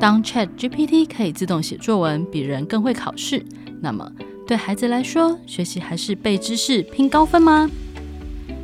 [0.00, 3.44] 当 ChatGPT 可以自动写作文，比人更会考试，
[3.80, 4.08] 那么
[4.46, 7.68] 对孩子来说，学习还是背知识拼高分吗？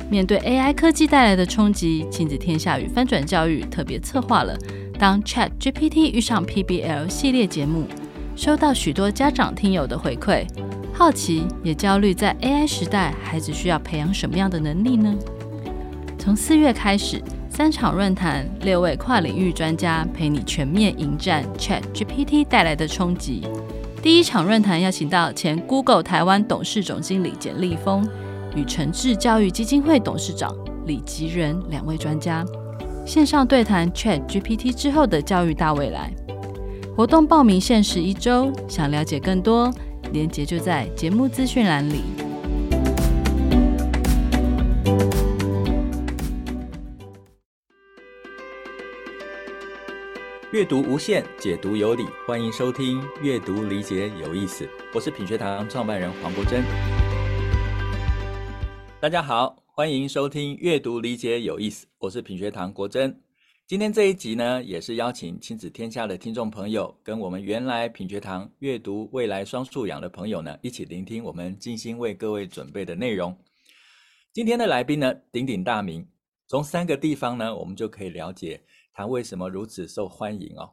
[0.09, 4.57] 面对 AI 科技带来的冲击，亲子天下与翻转教育特别策划了
[4.97, 7.85] 《当 ChatGPT 遇上 PBL》系列节目，
[8.37, 10.47] 收到许多家长听友的回馈，
[10.93, 15.13] 好奇也焦虑，在 AI 时代，孩子需要培养什么样的能力呢？
[16.17, 17.21] 从四月开始，
[17.55, 23.47] 三场论坛，六位跨领域专家陪你全面迎战 ChatGPT 带来的冲击。
[24.01, 28.05] 第一场论坛邀请到前 Google 台湾董事总经理简立峰。
[28.57, 30.53] 与诚志教育基金会董事长
[30.85, 32.45] 李吉仁两位专家
[33.05, 36.11] 线上对谈 ChatGPT 之后的教育大未来。
[36.93, 39.73] 活动报名限时一周，想了解更多，
[40.11, 42.01] 连接就在节目资讯栏里。
[50.55, 56.63] 阅读无限，解读有理，欢迎收听《阅读理解有意思》，我是品学堂创办人黄国珍。
[59.01, 63.21] 大家好，欢迎收听阅读理解有意思，我是品学堂国珍。
[63.67, 73.37] 今天这一集呢，也是邀请亲子天下的听众朋友，跟我们原来品学堂阅读未来双素养的朋友呢，一起聆听我们精心为各位准备的内容。
[74.31, 76.07] 今天的来宾呢，鼎鼎大名，
[76.47, 78.63] 从三个地方呢，我们就可以了解
[78.95, 80.71] 他为什么如此受欢迎哦。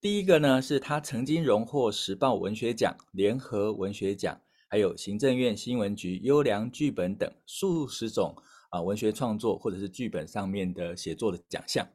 [0.00, 4.40] 第一个呢，是他曾经荣获时报文学奖、联合文学奖。
[4.66, 8.34] 还有行政院新闻局优良剧本等数十种
[8.70, 11.86] 啊文学创作或者是剧本上面的写作的奖项。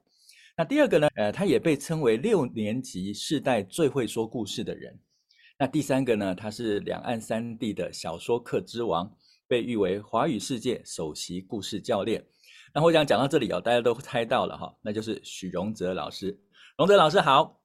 [0.56, 4.98] 那第二个呢，呃，他也被称为六年级世代最会说故事的人。
[5.58, 9.14] 那第三个呢，他是两岸三地的小说课之王，
[9.46, 12.26] 被誉为华语世界首席故事教练。
[12.80, 16.40] 那我想讲到这里哦，大家都猜到了哈，那就是许荣哲老师。
[16.78, 17.60] 荣哲老师好，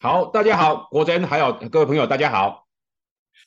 [0.00, 2.66] 好，大家好，国珍还有各位朋友，大家好。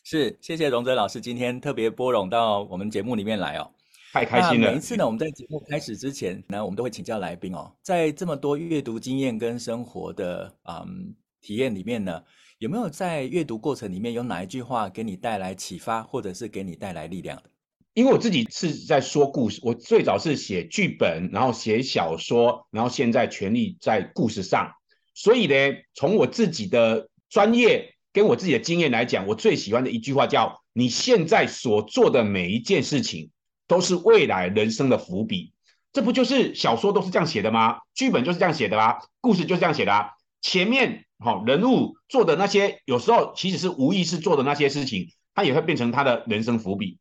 [0.03, 3.67] 是，谢谢荣哲老师今天特别拨冗到我们节目里面来哦，
[4.13, 4.69] 太开心了。
[4.69, 12.23] 每一次呢，我们在节目开始之前呢，我们都会请教来宾哦，在这么多阅读经验跟生活的嗯体验里面呢，
[12.59, 17.49] 有没有在阅读过程里面有哪一句话给你带来启发，或者是给你带来力量的？
[17.97, 24.71] 因为我自己是在说故事，我最早是写剧本，然后写小说，然后现在全力在故事上，
[25.15, 25.55] 所以呢，
[25.95, 27.95] 从我自己的专业。
[28.13, 33.29] 跟我自己的经验来讲，我最喜欢的一句话叫：“你现在所做的每一件事情，
[33.67, 35.53] 都是未来人生的伏笔。”
[35.93, 37.77] 这不就是小说都是这样写的吗？
[37.93, 38.95] 剧本就是这样写的吗？
[39.21, 40.09] 故事就是这样写的啊。
[40.41, 46.97] 前面好人物做的那些，有时候其实是无意识做的那些事情，它也会变成他的人生伏笔。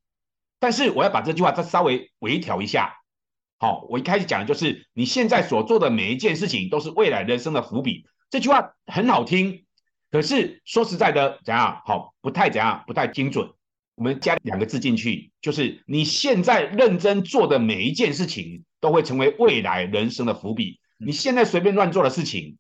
[0.59, 2.95] 但是我要把这句话再稍微微调一下。
[3.59, 8.05] 好，我一开始讲的就是你现在所做的每一件事情，都是未来人生的伏笔。
[8.31, 9.65] 这句话很好听。
[10.11, 12.15] 可是说实在的，怎样好？
[12.21, 13.51] 不太怎样，不太精准。
[13.97, 20.81] 我们加两个字进去，就是你现在认真做的每一件事情，都会成为未来人生的伏笔。
[20.99, 22.59] 你现在随便乱做的事情，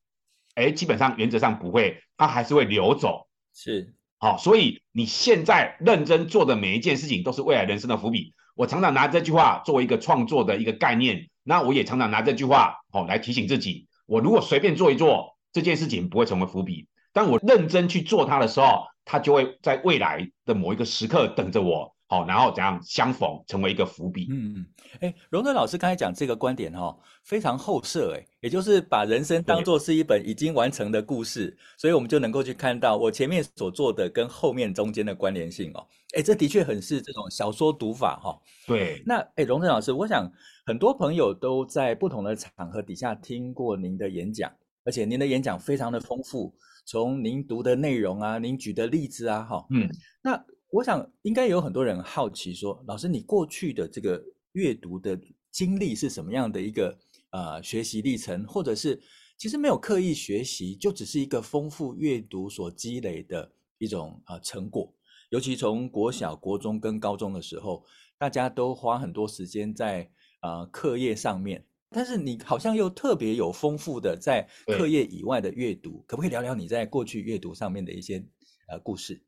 [0.55, 3.29] 哎，基本上原则上不会，它还是会流走。
[3.55, 8.35] 是，好，所以你现在认真做的每一件事情，都是未来人生的伏笔。
[8.55, 16.89] 我常常拿这句话作为一个创作的一个概念，那我也常常拿这句话，哦来提醒自己：我如果随便做一做，这件事情不会成为伏笔。
[17.13, 24.29] 当我认真去做它的时候，它就会在未来的某一个时刻等着我，好，然后怎样相逢，成为一个伏笔。
[24.31, 24.67] 嗯嗯，
[25.01, 35.85] 哎，荣哲老师刚才讲这个观点哈，非常后设，哎，也就是把人生当做是一本已经完成的故事，所以我们就能够去看到我前面所做的跟后面中间的关联性哦。
[36.17, 38.41] 哎，这的确很是这种小说读法哈。
[38.69, 40.31] 对，那哎，荣哲老师，我想
[40.65, 44.49] 很多朋友都在不同的场合底下听过您的演讲，
[44.85, 46.55] 而且您的演讲非常的丰富。
[46.89, 49.91] 从您读的内容啊，您举的例子啊，哈，嗯，
[50.23, 50.41] 那
[50.71, 54.23] 我想应该有很多人好奇说，老师，你过去的这个
[54.53, 55.19] 阅读的
[55.51, 56.99] 经历是什么样的一个
[57.31, 59.01] 呃学习历程，或者是
[59.39, 64.93] 其实没有刻意学习，就只是一个丰富阅读所积累的一种呃成果。
[65.31, 67.85] 尤其从国小、国中跟高中的时候，
[68.19, 70.11] 大家都花很多时间在
[70.43, 71.65] 呃课业上面。
[71.91, 78.25] 但是你好像又特别有丰富的在课业以外的阅读，可不可以聊聊你在过去阅读上面的一些
[78.69, 79.23] 呃故事？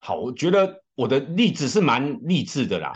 [0.00, 2.92] 好，我觉得我的例子是蛮励志的啦。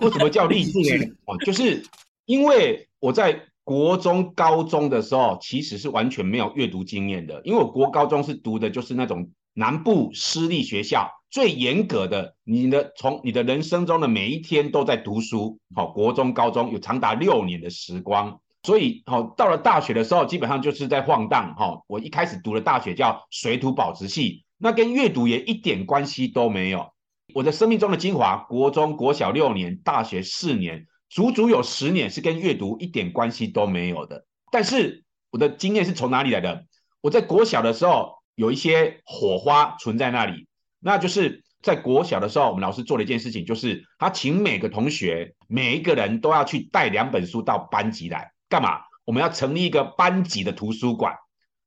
[0.00, 1.14] 为什么叫励志呢？
[1.26, 1.84] 哦，就是
[2.24, 11.10] 因为我在国中、高中的时候，其实是完全没有阅读经验的，因为我国高中是读的就是那种南部私立学校。
[11.28, 21.82] 最严格的，你的从你的人生中的每一天都在读书，好，国中、高中有长达六年的时光，所以好到了大学的时候，基本上就是在晃荡哈。
[21.88, 26.92] 我一开始读的大学叫水土保持系，那跟阅读也一点关系都没有。
[27.34, 34.24] 我的生命中的精华，国中、国小六年，大学四年，足足有十年是跟阅读一点关系都没有的。
[34.50, 36.64] 但是我的经验是从哪里来的？
[37.00, 40.46] 我在国小的时候有一些火花存在那里，
[40.80, 48.80] 那就是在国小的时候，我们老师做了一件事情，就是他请每个同学每一个人都要去带两本书到班级来，干嘛？
[49.04, 51.14] 我们要成立一个班级的图书馆，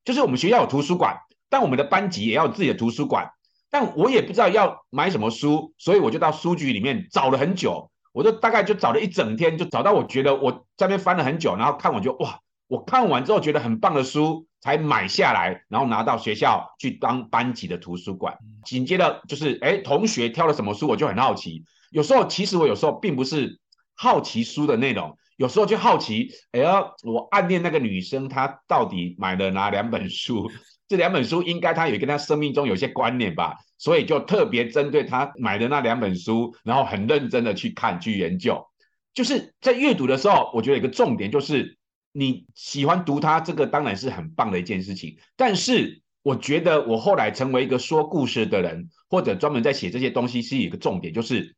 [0.04, 1.18] 就是我们学校有图书馆，
[1.50, 3.30] 但我们的班级也要有自己的图书馆。
[3.72, 18.36] 但我也不知道要买什么书，所以我就到书局里面找了很久，我就大概就找了一整天，就找到我觉得我在那边翻了很久，然后看完就哇，我看完之后觉得很棒的书才买下来，然后拿到学校去当班级的图书馆。
[18.66, 21.64] 紧接着就是哎，同学挑了什么书，我就很好奇。
[21.92, 23.60] 有时候其实我有时候并不是
[23.94, 30.50] 好奇书的内容，有时候就好奇，哎呀，我暗恋那个女生，她到底买了哪两本书？
[30.90, 38.66] 这两本书应该他有跟他生命中有些关联吧，所以就特别针对他买的那两本书，然后很认真的去看去研究。
[39.14, 41.78] 就是在阅读的时候，我觉得有个重点就是
[42.12, 45.18] 你喜欢读它，这个当然是很棒的一件事情。
[45.36, 51.56] 但是我觉得我后来成为一个说故事的人，或者专门在写这些东西，是一个重点，就是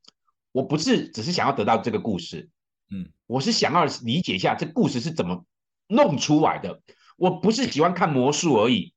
[0.51, 2.49] 我不是只是想要得到这个故事，
[2.89, 5.45] 嗯，我是想要理解一下这故事是怎么
[5.87, 6.81] 弄出来的。
[7.17, 8.93] 我不是喜欢看魔术而已。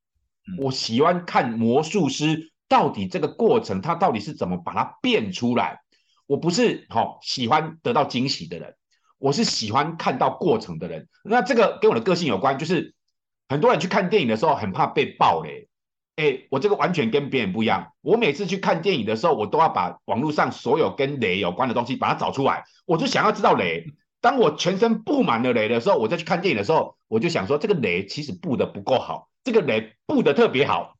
[0.58, 5.80] 我喜欢看魔术师到底这个过程，他到底是怎么把它变出来。
[6.26, 8.74] 我不是好喜欢得到惊喜的人，
[9.18, 11.08] 我是喜欢看到过程的人。
[11.22, 12.94] 那这个跟我的个性有关，就是
[13.48, 15.68] 很多人去看电影的时候很怕被爆雷。
[16.16, 17.92] 诶，我这个完全跟别人不一样。
[18.00, 22.64] 我每次去看电影的时候，我都要把网络上所有跟雷有关的东西把它找出来。
[22.86, 23.84] 我就想要知道雷。
[24.20, 29.28] 当我全身布满了雷的时候，我再去看电影的时候，我就想说这个雷其实布的不够好。
[29.44, 30.96] 这个人布的特别好，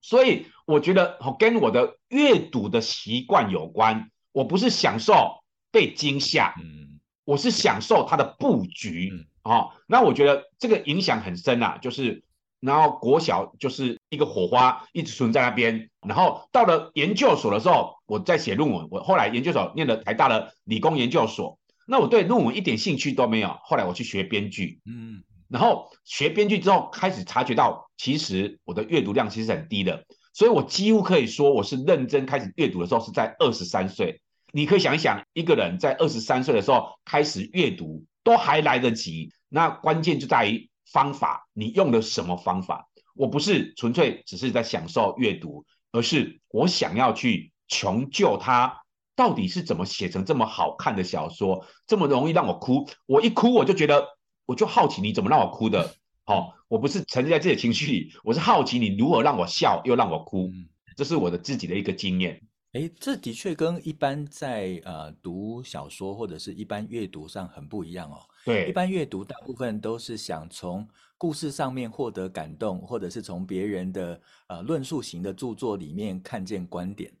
[0.00, 4.10] 所以我觉得跟我的阅读的习惯有关。
[4.32, 11.78] 我不是享受被惊吓，嗯，我是享受它的布局，嗯，哦，那我觉得这个影响很深啊。
[11.80, 12.24] 就是，
[12.58, 18.88] 然后国小就是一个火花一直存在那边，然后到了研究所的时候，我在写论文。
[18.90, 23.56] 我后来研究所念了台大的理工研究所，那我对论文一点兴趣都没有。
[23.62, 25.22] 后来我去学编剧，嗯。
[25.48, 34.20] 然后学编剧之后，开始察觉到，其实我的阅读量其实很低的，所以我几乎可以说，我是认真开始阅读的时候是在二十三岁。
[34.52, 39.32] 你可以想一想，一个人在二十三岁的时候开始阅读，都还来得及。
[39.48, 42.88] 那关键就在于方法，你用的什么方法？
[43.14, 48.82] 我不是纯粹只是在享受阅读，而是我想要去穷究它
[49.14, 52.88] 到底是怎么写成这么好看的小说，这么容易让我哭。
[53.06, 54.13] 我一哭我就觉得。
[54.46, 55.94] 我就好奇你怎么让我哭的，
[56.24, 60.50] 好、 哦，我不是沉浸在自己的情绪里，我是好奇你如何让我笑又让我哭，
[60.96, 62.40] 这是我的自己的一个经验。
[62.72, 68.18] 诶，这的确跟一般在呃读小说或者是一般阅读上很不一样哦。
[68.44, 70.86] 对，一般阅读大部分都是想从
[71.16, 77.12] 故事上面获得感动，或者是从别人的呃论述型的著作里面看见观点。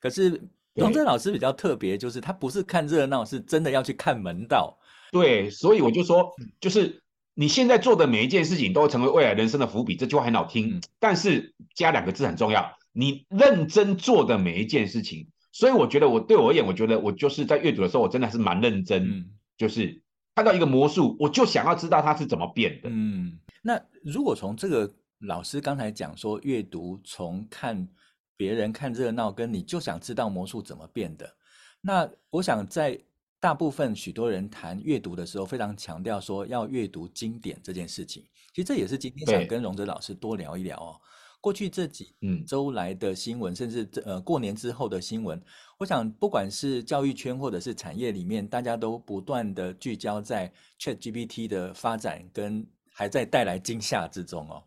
[0.00, 0.42] 可是
[0.74, 4.76] 荣振老师比较特别，就是他不是看热闹，是真的要去看门道。
[5.16, 7.02] 对，所以我就说，就是
[7.32, 15.26] 你现在做的每一件事情都会成为未来人生的伏笔，这句话很好听，但是加两个字很重要，你认真做的每一件事情。
[15.52, 20.02] 所以我觉得我对我而言，我觉得我就是在阅读的时候，我真的是蛮认真，嗯、就是
[20.34, 22.90] 看到一个魔术，我就想要知道它是怎么变的。
[22.92, 27.88] 嗯，那如果从这个老师刚才讲说，阅读从看
[28.36, 31.34] 别人看热闹，跟你就想知道魔术怎么变的，
[31.80, 33.00] 那我想在。
[33.38, 38.24] 大部分许多人谈阅读的时候，非常强调说要阅读经典这件事情。
[38.54, 41.00] 其实这也是今天想跟荣哲老师多聊一聊哦。
[41.40, 45.40] 过去这几周来的新闻，甚至这呃过年之后的新闻，
[45.78, 54.64] 我想不管是教育圈或者是产业里面，大家都不断的聚焦在 ChatGPT 的发展跟还在带来惊吓之中哦。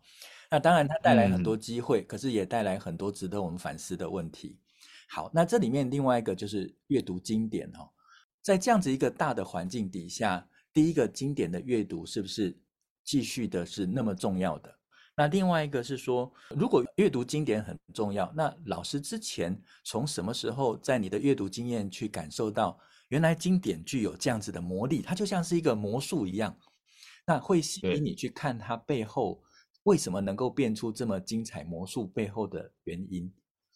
[0.50, 4.56] 那当然它带来很多机会，可是也带来很多值得我们反思的问题。
[5.08, 7.90] 好，那这里面另外一个就是阅读经典哦。
[8.42, 12.58] 在这样子一个大的环境底下，第一个经典的阅读是不是
[13.04, 14.74] 继续的是那么重要的？
[15.14, 26.56] 那另外一个是说，如果阅读经典很重要，那老师之前从什么时候在你的阅读经验去感受到，原来经典具有这样子的魔力，它就像是一个魔术一样，
[27.26, 29.42] 那会吸引你去看它背后
[29.82, 33.30] 为什么能够变出这么精彩魔术背后的原因。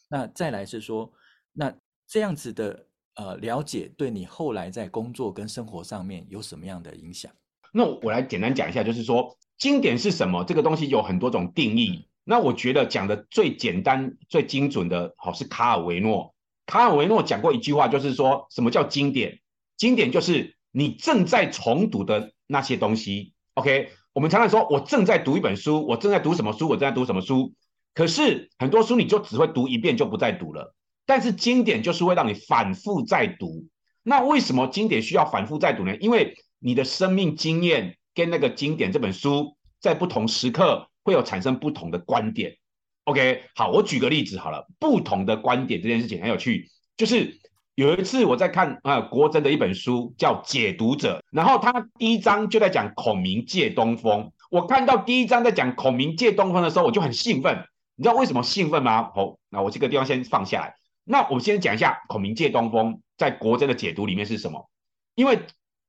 [0.09, 1.12] 那再来是说，
[1.52, 2.87] 那这样子的。
[3.16, 7.30] 呃，了解对你后来在工作跟生活上面有什么样的影响？
[7.73, 10.44] 那我来简单讲一下，就是说经典是什么？
[10.44, 12.09] 这个东西有很多种定义。
[12.25, 16.35] 那我觉得讲的最简单、最精准的，好是卡尔维诺。
[16.66, 19.40] 卡尔维诺讲过一句话，就是说什么叫经典？
[19.76, 23.35] 经典就是你正在重读的那些东西。
[23.54, 26.68] OK，我们常常说，我正在读一本书，我正在读什么书？
[26.68, 27.52] 我正在读什么书？
[27.92, 30.75] 可是很多书你就只会读一遍就不再读了。
[31.06, 33.66] 但是经典就是会让你反复再读。
[34.02, 35.96] 那为什么经典需要反复再读呢？
[35.96, 42.56] 因为你的生命经验跟那个经典这本书在不同时刻会有产生不同的观点。
[43.04, 46.70] OK，好，我举个例子好了，不同的观点这件事情很有趣。
[46.96, 47.38] 就是
[47.75, 54.32] 有一次我在看啊国珍的一本书叫《解读者》，然后他第一章就在讲孔明借东风。
[54.50, 57.66] 我看到第一章在讲孔明借东风的时候，我就很兴奋。
[57.96, 59.11] 你知道为什么兴奋吗？
[59.14, 60.75] 好，那我这个地方先放下来。
[61.04, 64.68] 那我们先讲一下孔明借东风在国珍的解读里面是什么？
[65.14, 65.38] 因为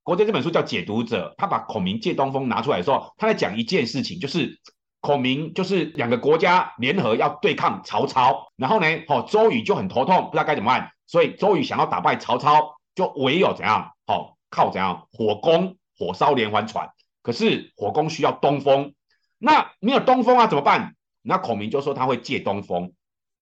[0.03, 4.59] 国珍这本书叫《解读者》，他把孔明借东风拿出来的时候，他在讲一件事情，就是
[4.99, 13.93] 孔明就是两个国家联合要对抗曹操，然后呢，好，周瑜就很头痛，不知道该怎么办，所以周瑜想要打败曹操，就唯有怎样？
[14.05, 15.07] 好，靠怎样？
[15.11, 16.89] 火攻，火烧连环船。
[17.23, 18.93] 可是火攻需要东风，
[19.37, 20.95] 那没有东风啊，怎么办？
[21.23, 22.91] 那孔明就说他会借东风，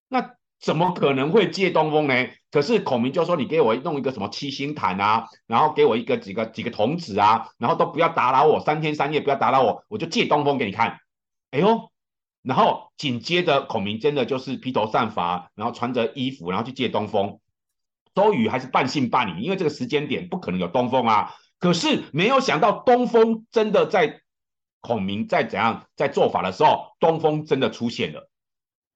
[0.08, 0.36] 那。
[0.64, 2.30] 怎么可能会借东风呢？
[2.50, 11.00] 可是孔明就说：“你给我弄一个什么七星坛啊，然后给我一个几个几个童子啊，然后都不要打扰我，三天三夜不要打扰我，我就借东风给你看。”
[11.52, 11.92] 哎呦，
[12.44, 17.40] 然后紧接着孔明真的就是披头散发，然后穿着衣服，然后去借东风。
[18.16, 21.34] 周瑜还是半信半疑，因为这个时间点不可能有东风啊。
[21.60, 24.22] 可是没有想到东风真的在
[24.80, 28.30] 孔明在怎样在做法的时候，东风真的出现了。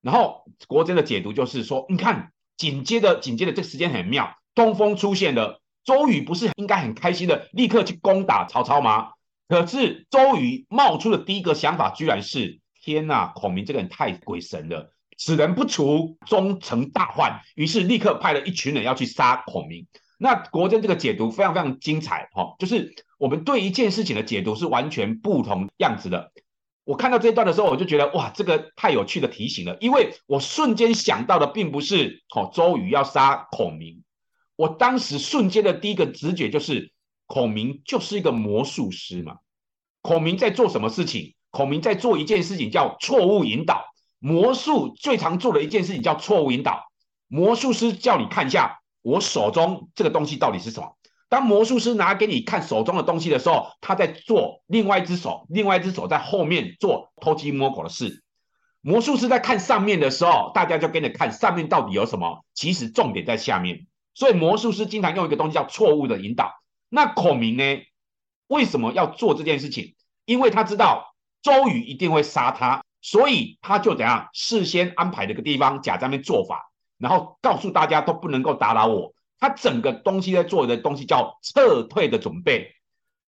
[0.08, 9.10] 然后国珍的解读就是说，你看，紧接着紧接着这时间很妙，东风出现了，周瑜不是应该很开心的立刻去攻打曹操吗？
[9.50, 17.42] 可是周瑜冒出的第一个想法居然是：天呐，孔明这个人太鬼神了，此人不除，终成大患。
[17.56, 19.88] 于是立刻派了一群人要去杀孔明。
[20.18, 26.32] 那国珍这个解读非常非常精彩，哈，就是我们对一件事情的解读是完全不同样子的。
[26.88, 34.06] 我看到这一段的时候，我就觉得哇，这个太有趣的提醒了，因为我瞬间想到的并不是哦，周瑜要杀孔明，
[34.56, 36.94] 我当时瞬间的第一个直觉就是，
[37.26, 39.40] 孔明就是一个魔术师嘛。
[40.02, 41.36] 孔明在做什么事情？
[41.52, 43.84] 孔明在做一件事情叫错误引导。
[44.20, 46.86] 魔术最常做的一件事情叫错误引导。
[47.28, 50.96] 魔术师叫你看一下我手中这个东西到底是什么。
[51.30, 58.24] 当魔术师拿给你看手中的东西的时候，他在做另外一只手，另外一只手在后面做偷鸡摸狗的事。
[58.82, 62.46] 魔术师在看上面的时候，大家就跟着看上面到底有什么。
[62.54, 66.54] 其实重点在下面，所以魔术师经常用一个东西叫错误的引导。
[66.88, 67.64] 那孔明呢？
[68.48, 69.96] 为什么要做这件事情？
[70.24, 79.14] 因为他知道周瑜一定会杀他，所以他就怎样事先安排了个地方，假在那边做法，然后告诉大家都不能够打扰我。
[79.40, 82.74] 他整个东西在做的东西叫撤退的准备，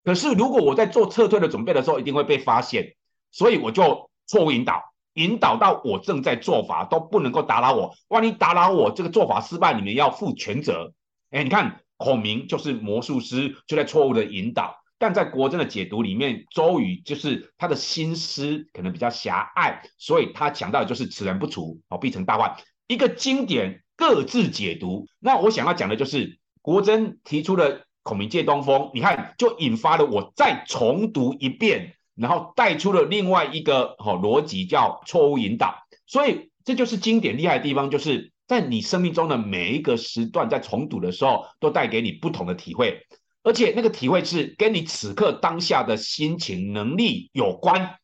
[0.05, 2.95] 可是如果我在做撤退的准备的时候，一定会被发现，
[3.33, 10.93] 所以我就错误引导，引导到我正在做法都不能够打扰我，万一打扰我这个做法失败，你们要负全责。
[11.31, 23.83] 哎，你看孔明就是魔术师，就在错误的引导，但在国珍的解读里面，周瑜就是他的心思可能比较狭隘，所以他讲到的就是此人不除，哦，必成大患，一个经典。
[23.97, 25.07] 各自解读。
[25.19, 35.75] 那我想要讲的就是，国珍提出了孔明借东风，你看就引发了我再重读一遍，然后带出了另外一个好逻辑，叫错误引导。
[36.07, 43.01] 所以这就是经典厉害的地方，就是在你生命中的每一个时段，在重读的时候，都带给你不同的体会，
[43.43, 47.97] 而且那个体会是跟你此刻当下的心情、能力有关。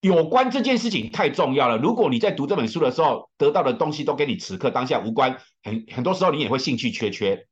[0.00, 1.76] 有关这件事情太重要了。
[1.76, 7.46] 如果你在读这本书的时候得到的东西都跟你此刻当下无关，很很多时候你也会兴趣缺缺。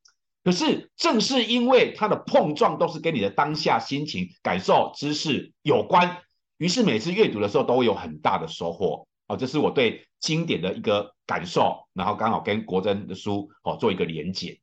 [0.44, 6.18] 可是正是因为它的碰撞都是跟你的当下心情、感受、知识有关，
[6.58, 9.08] 于是每次阅读的时候都会有很大的收获。
[9.26, 14.60] 哦，这是我对经典的一个感受，然后刚好跟国珍的书哦做一个连结。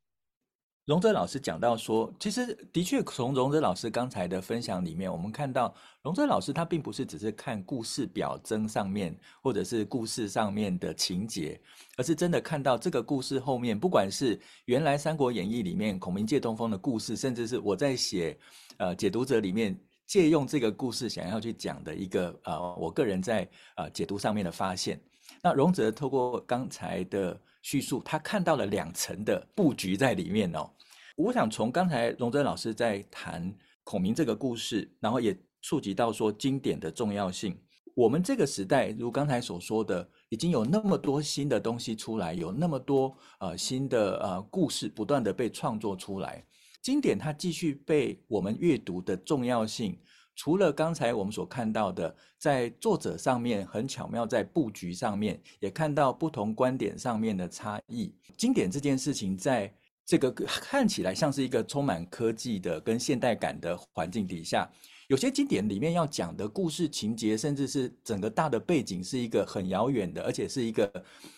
[0.86, 11.58] 荣哲老师讲到说，其实的确从荣哲老师刚才的分享里面，我们看到荣哲老师他并不是只是看故事表征上面，或者是故事上面的情节，
[11.96, 18.38] 而是真的看到这个故事后面，不管是原来《三国演义》里面孔明借东风的故事，甚至是我在写
[18.76, 19.74] 呃解读者里面
[20.06, 23.48] 借用这个故事想要去讲的一个呃我个人在
[23.78, 25.00] 呃解读上面的发现。
[25.42, 27.40] 那荣哲透过刚才的。
[27.64, 30.70] 叙述他看到了两层的布局在里面哦。
[31.16, 33.52] 我想从刚才荣哲老师在谈
[33.84, 37.58] 孔明这个故事，然后也触及到说经典的重要性。
[37.96, 46.44] 我们这个时代，如刚才所说的，已经有那么多新的东西出来，有那么多呃新的呃故事不断的被创作出来。
[46.82, 49.98] 经典它继续被我们阅读的重要性，
[50.36, 58.14] 除了刚才我们所看到的，在作者上面很巧妙，在布局上面也看到不同观点上面的差异。
[58.36, 59.72] 经典这件事情，在
[60.06, 64.70] 这个看起来像是一个充满科技的跟现代感的环境底下。
[65.08, 70.86] 有些经典里面要讲的故事情节，甚至是整个大的背景，是一个很遥远的，而且是一个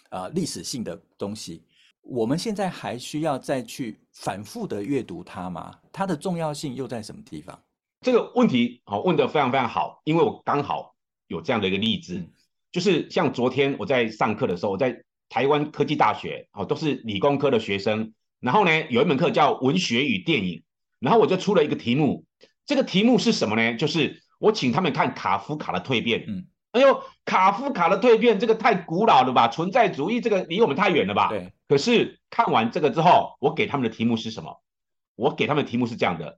[0.09, 1.63] 啊、呃、历史性的东西。
[2.01, 5.77] 我们现在还需要再去反复的阅读它吗？
[5.91, 7.59] 它的重要性又在什么地方？
[8.05, 10.93] 这个问题好问得非常非常好，因为我刚好
[11.25, 12.29] 有这样的一个例子，嗯、
[12.71, 20.61] 就是像昨天我在上课的时候，我在台湾科技大学，哦，都是理工科的学生，然后呢，有一门课叫文学与电影，
[20.99, 22.27] 然后我就出了一个题目。
[22.67, 23.75] 这个题目是什么呢？
[23.75, 26.25] 就是我请他们看卡夫卡的蜕变。
[26.27, 29.47] 嗯，哎呦，卡夫卡的蜕变，这个太古老了吧？
[29.47, 31.29] 存在主义这个离我们太远了吧？
[31.29, 31.51] 对。
[31.67, 34.61] 可是看完这个之后，我给他们的题目是什么？
[35.15, 36.37] 我给他们的题目是这样的：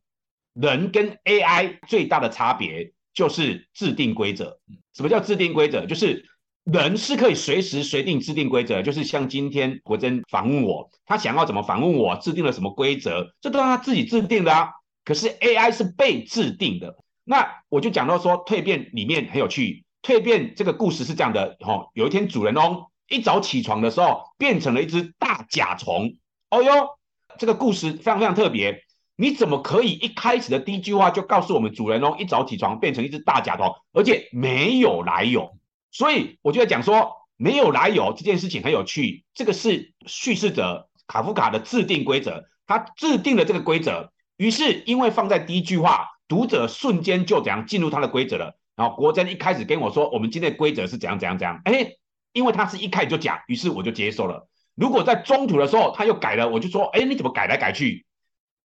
[0.59, 4.59] 人跟 AI 最大的差别就是制定规则。
[4.93, 5.85] 什么叫制定规则？
[5.85, 6.25] 就是
[6.63, 14.71] 人是可以随时随地制定规则，就是像今天国珍访问我，他想要怎么访问我，制定了什么规则，这都是他自己制定的啊。
[15.05, 19.85] 可是 AI 是被制定的，那我就讲到说蜕变里面很有趣。
[20.01, 26.15] 蜕变这个故事是这样的，哦，有一天主人翁一早起床的时候变成了一只大甲虫。
[26.49, 26.97] 哦哟，
[27.37, 28.83] 这个故事非常非常特别。
[29.19, 35.57] 你怎么可以一开始的第一句话就告诉我们主人哦一早起床变成一只大甲虫，而且没有来由？
[35.91, 39.25] 所以我就在讲说没有来由这件事情很有趣。
[39.33, 44.11] 这个是叙事者卡夫卡的制定规则，他制定了这个规则。
[44.37, 48.59] 于是，因为放在第一句话，读者瞬间就怎样进入他的规则了。
[48.75, 51.59] 然后国珍一开始跟我说，我们今天规则是怎样怎样怎样。
[51.65, 51.93] 哎，
[52.33, 54.47] 因为他是一开始就讲，于是我就接受了。
[54.75, 58.05] 如果在中途的时候他又改了，我就说，哎，你怎么改来改去？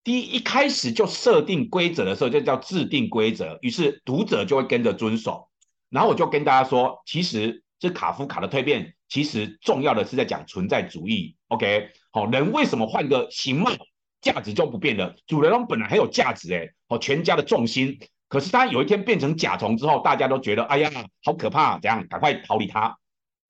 [0.05, 5.49] 第一，一开始就设定规则的时候，就叫制定规则，于是读者就会跟着遵守。
[5.91, 11.37] 然后我就跟大家说，其实这卡夫卡的蜕变，其实重要的是在讲存在主义。
[11.49, 13.71] OK，好，人为什么换个形貌？
[14.21, 15.17] 价值就不变了。
[15.27, 17.99] 主人翁本来很有价值，哎，哦，全家的重心。
[18.29, 20.91] 可是他有一天变成甲虫之后，大家都觉得，哎呀，
[21.25, 22.97] 好可怕，怎样，赶快逃离他。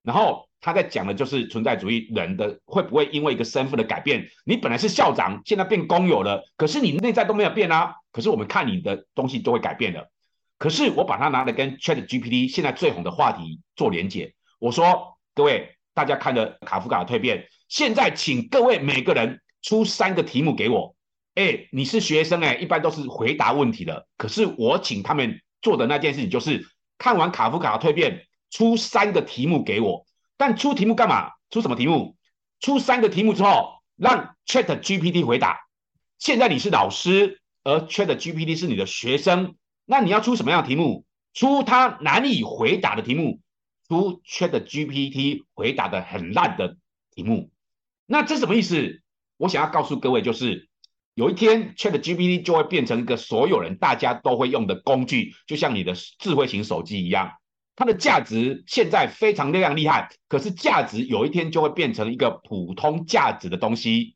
[0.02, 7.96] 然后他在讲的就是存在主义，人的会不会因为一个身份的改变，你本来是校长，现在变工友了，可是你内在都没有变啊。
[8.10, 10.08] 可是我们看你的东西都会改变的。
[10.56, 14.32] 可是我把它拿来跟 ChatGPT 现在最红的话题做连结。
[14.58, 19.40] 我说，各位大家看了卡夫卡的蜕变，现在请各位每个人。
[19.64, 20.96] 出三个题目给我，
[21.36, 24.08] 哎，你是学生哎，一般都是回答问题的。
[24.16, 26.66] 可是我请他们做的那件事情，就是
[26.98, 30.04] 看完卡夫卡的蜕变，出三个题目给我。
[30.44, 31.30] 但出题目干嘛？
[31.50, 32.16] 出什么题目？
[32.58, 35.60] 出三个题目之后，让 Chat GPT 回答。
[36.18, 41.04] 现在你是老师，而 Chat GPT 是你的学生，那你要出什么样的题目？
[41.32, 43.38] 出他难以回答的题目，
[43.86, 46.76] 出 Chat GPT 回答的很烂的
[47.14, 47.52] 题目。
[48.06, 49.00] 那这什么意思？
[49.36, 50.68] 我想要告诉各位，就是
[51.14, 57.30] 有一天，ChatGPT 就会变成一个所有人大家都会用的工具，就像你的智慧型手机一样。
[57.82, 64.14] 它的价值现在非常亮厉害，可是价值有一天就会变成一个普通价值的东西。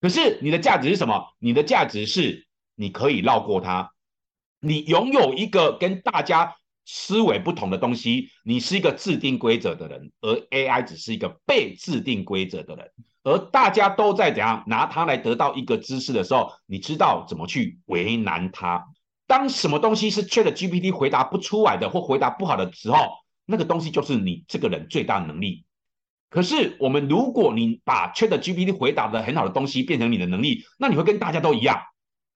[0.00, 1.24] 可是你的价值是什么？
[1.38, 3.92] 你的价值是你可以绕过它，
[4.58, 12.90] 你拥有一个跟大家思维不同的东西，你是一个制定规则的人，而 AI 只是一个被制定规则的人。
[13.22, 18.84] 而大家都在怎样拿它来得到一个知识的时候，你知道怎么去为难它。
[19.26, 22.96] 当什么东西是 ChatGPT 回答不出来的或回答不好的时候，
[23.44, 25.64] 那个东西就是你这个人最大的能力。
[26.30, 31.80] 可是我们如果你把 ChatGPT 回答的很好的东西变成你的能力，那你会跟大家都一样。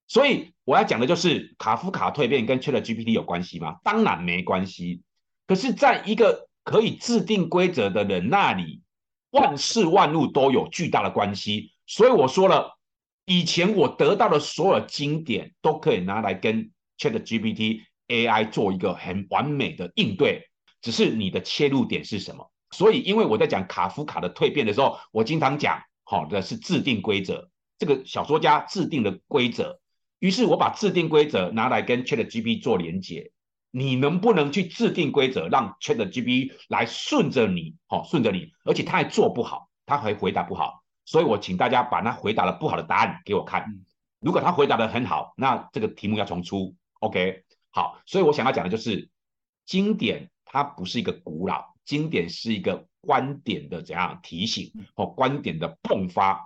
[0.07, 3.77] 所以我要讲的就是卡夫卡蜕变跟 ChatGPT 有关系吗？
[3.85, 5.03] 当然没关系。
[5.46, 8.83] 可是在一个可以制定规则的人那里。
[9.31, 12.79] 万事万物都有巨大的关系，所以我说了，
[13.27, 20.48] 以前我得到的所有经典都可以拿来跟 ChatGPT AI 做一个很完美的应对，
[20.80, 22.50] 只是你的切入点是什么？
[22.70, 29.80] 所以，因为我在讲卡夫卡的蜕变的时候，我经常讲，好的是制定规则，这个小说家制定的规则，
[30.18, 33.32] 于是我把制定规则拿来跟 ChatGPT 做连接。
[33.70, 43.66] 你能不能去制定规则，让 ChatGPT 来顺着你，好、哦、顺着你，而且他还做不好，他还回答不好，所以我请大家把他回答的不好的答案给我看。
[44.20, 46.74] 如果他回答的很好，那这个题目要重出。
[47.00, 49.08] OK，好，所以我想要讲的就是，
[49.64, 56.40] 经典它不是一个古老，经典是一个观点的怎样提醒或观点的迸发，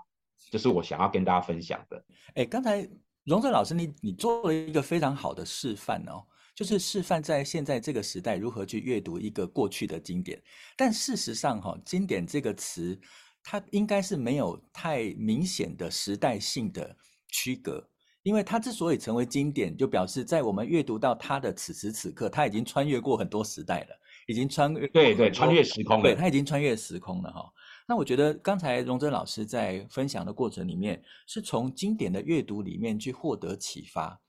[0.50, 2.04] 这是我想要跟大家分享的。
[2.34, 2.88] 哎，刚才
[3.24, 6.22] 荣哲老师你你做了一个非常好的示范哦，
[6.54, 10.42] 就是示范在现在这个时代如何去阅读一个过去的经典。
[10.76, 13.00] 但事实上哈，经典这个词
[13.42, 16.94] 它应该是没有太明显的时代性的
[17.28, 17.88] 区隔。
[18.22, 23.88] 因为它之所以成为经典，就表示在我们阅读到它的此时此刻，它已经穿越过很多时代了，
[24.26, 27.52] 已经穿越对对穿越时空了，对，它已经穿越时空了哈。
[27.88, 34.20] 那我觉得刚才荣哲老师在分享的过程里面，是从经典的阅读里面去获得启发，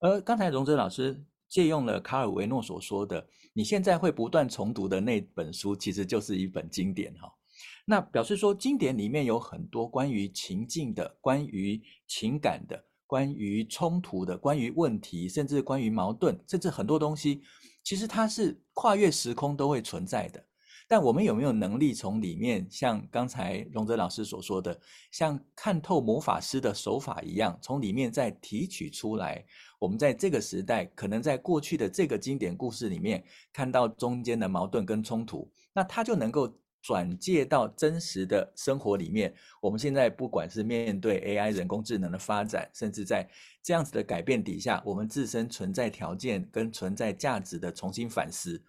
[0.00, 7.30] 而刚才荣哲老师借用了卡尔维诺所说的，你现在会不断重读的那本书，其实就是一本经典哈。
[7.84, 12.82] 那表示说，经典里面有很多关于情境的、关于情感的。
[13.12, 17.42] 关于冲突的、关于问题，甚至关于矛盾，甚至很多东西，
[17.84, 20.42] 其实它是跨越时空都会存在的。
[20.88, 29.44] 但我们有没有能力从里面，像刚才荣泽老师所说的，像看透魔法师的手法一样，从里面再提取出来，
[29.78, 33.22] 我们在这个时代，可能在过去的这个经典故事里面，
[33.52, 36.50] 看到中间的矛盾跟冲突，那它就能够。
[36.82, 43.26] 转介到真实的生活里面，我们现在不管是面对 AI 人工智能的发展，甚至在
[43.62, 48.60] 这样子的改变底下，我们自身存在条件跟存在价值的重新反思，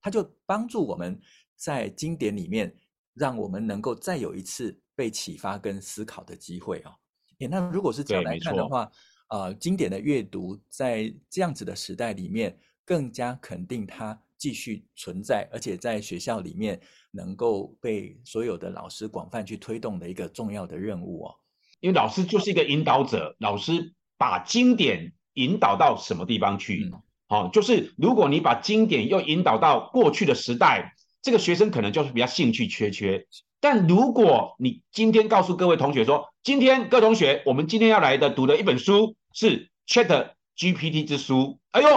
[0.00, 1.20] 它就帮助我们
[1.56, 2.72] 在经典里面，
[3.14, 6.94] 让我们能够再有一次被启发跟思考的机会哦。
[7.40, 8.88] 诶，那如果是这样来看的话，
[9.28, 16.80] 呃，经典的阅读在这样子的时代里面，更加肯定它继续存在，而且在学校里面。
[17.12, 21.34] 能够被所有的老师广泛去推动的一个重要的任务哦，
[21.80, 26.90] 因为老师就是一个引导者，老师把经典引导到什么地方去？
[26.90, 33.26] 好、嗯哦，就是如果你把经典又引导到过去的时代，这个学生可能就是比较兴趣缺缺。
[33.60, 41.60] 但如果你今天告诉各位同学说，今天各位同学，我们今天要来的读的一本书是 Chat GPT 之书。
[41.70, 41.88] 哎呦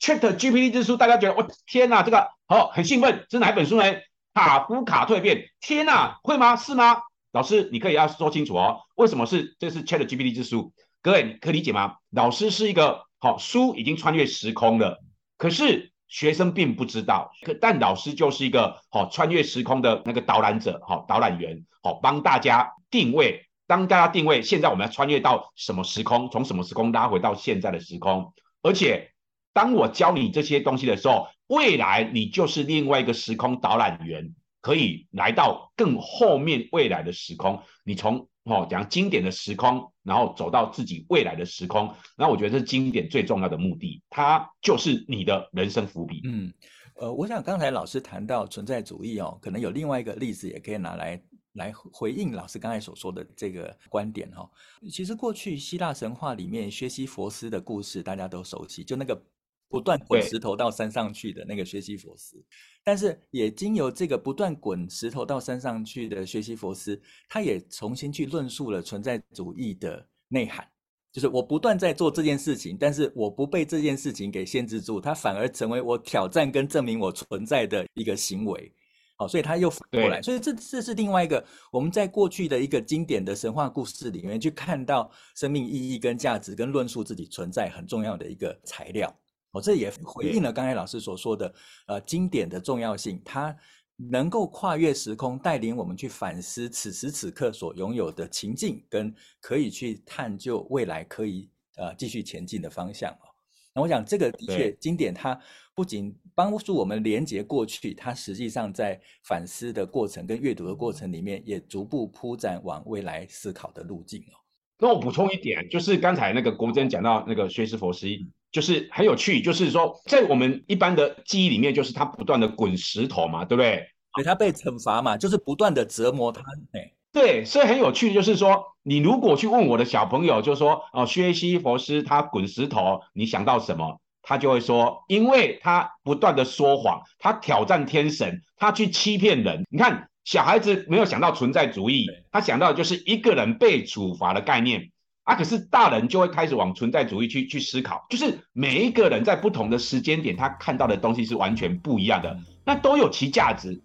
[0.00, 3.84] ，Chat GPT 之书，大家觉得我、哦、天哪，这个好、哦、很兴奋，是哪一本书呢？
[4.32, 6.56] 卡夫卡蜕变，天呐，会吗？
[6.56, 7.02] 是吗？
[7.32, 8.80] 老师，你可以要说清楚哦。
[8.96, 10.72] 为什么是这是 ChatGPT 之书？
[11.02, 11.96] 各位，你可以理解吗？
[12.10, 15.02] 老师是一个好书，已经穿越时空了，
[15.36, 17.30] 可是学生并不知道。
[17.42, 23.46] 可但老师就是一个好穿越时空的那个导览者，好导览员，好帮大家定位。
[23.66, 26.28] 当大家定位，现在我们要穿越到什么时空？
[26.30, 28.32] 从什么时空拉回到现在的时空？
[28.62, 29.09] 而且，
[29.52, 31.26] 当我教你这些东西的时候。
[31.50, 37.60] 未来你就是另外一个时空导览员，可以来到更后面未来的时空。
[37.82, 41.92] 你从哦讲经典的时空，然后走到自己未来的时空。
[42.16, 46.20] 那我觉得这是经典最重要的目的，它就是你的人生伏笔。
[46.22, 46.52] 嗯，
[46.94, 51.20] 呃，我想刚才老师谈到存在主义哦，可能有另外一个例子也可以拿来
[51.54, 54.50] 来回应老师刚才所说的这个观点哈、哦。
[54.88, 59.20] 其实过去希腊神话里面，薛西佛斯的故事大家都熟悉，就那个。
[59.70, 62.36] 不断滚石头到山上去的那个学习佛斯，
[62.82, 70.68] 但是也经由这个不断滚石头到山上去的学习佛斯，他也重新去论述了存在主义的内涵，
[71.12, 78.74] 就是我不断在做这件事情，但是我不被这件事情给限制住，它反而成为我挑战跟证明我存在的一个行为。
[79.16, 89.14] 好，所以他又反过来，所以这这是另外一个我们在过去的一个经典的神话故事里面去看到生命意义跟价值跟论述自己存在很重要的一个材料。
[89.52, 91.54] 哦，这也回应了刚才老师所说的，
[91.86, 93.56] 呃，经典的重要性，它
[93.96, 103.26] 能够跨越时空，带领我们去反思此时此刻所拥有的情境，跟可以去探究未来可以呃继续前进的方向哦。
[103.74, 105.38] 那我想这个的确，经典它
[105.74, 114.38] 不仅帮助我们连接过去，它实际上在反思的过程跟阅读的过程里面，也逐步铺展往未来思考的路径哦。
[114.78, 118.06] 那我补充一点，就是刚才那个国珍讲到那个薛西弗斯。
[118.52, 123.86] 就是很有趣，就是说，在我们一般的记忆里面，就是他不断的滚石头嘛，对不对？
[124.16, 126.42] 对，他被惩罚嘛，就是不断的折磨他。
[126.72, 134.00] 对，对，所以很有趣，就是说，你如果去问我的小朋友，就说哦，薛西佛斯他滚石头，你想到什么？
[134.22, 139.64] 他就会说，因为他不断的说谎，他挑战天神，他去欺骗人。
[139.70, 144.90] 你看，小孩子没有想到存在主义，他想到的就是一个人被处罚的概念。
[145.30, 153.80] 啊，可是大人就会开始往存在主义去去思考，就是每一个人在不同的时间点，他看到的东西是完全不一样的，那都有其价值。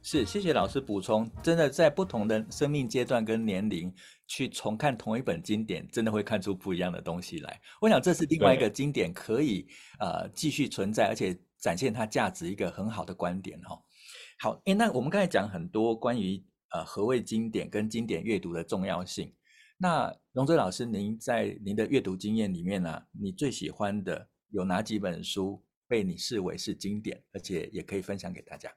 [0.00, 1.28] 是，谢谢老师补充。
[1.42, 3.92] 真的，在不同的生命阶段跟年龄
[4.28, 7.60] 去重看同一本经典，真的会看出不一样的东西来。
[7.80, 9.66] 我想这是另外一个经典可以
[9.98, 13.76] 呃继续存在，而且展现它价值一个很好的观点哈。
[14.44, 19.32] 好，诶，那我们刚才讲很多关于呃何谓经典跟经典阅读的重要性。
[19.78, 28.70] 那荣哲老师，您在您的阅读经验里面呢、啊，你最喜欢的有哪几本书被你视为是经典，而且也可以分享给大家？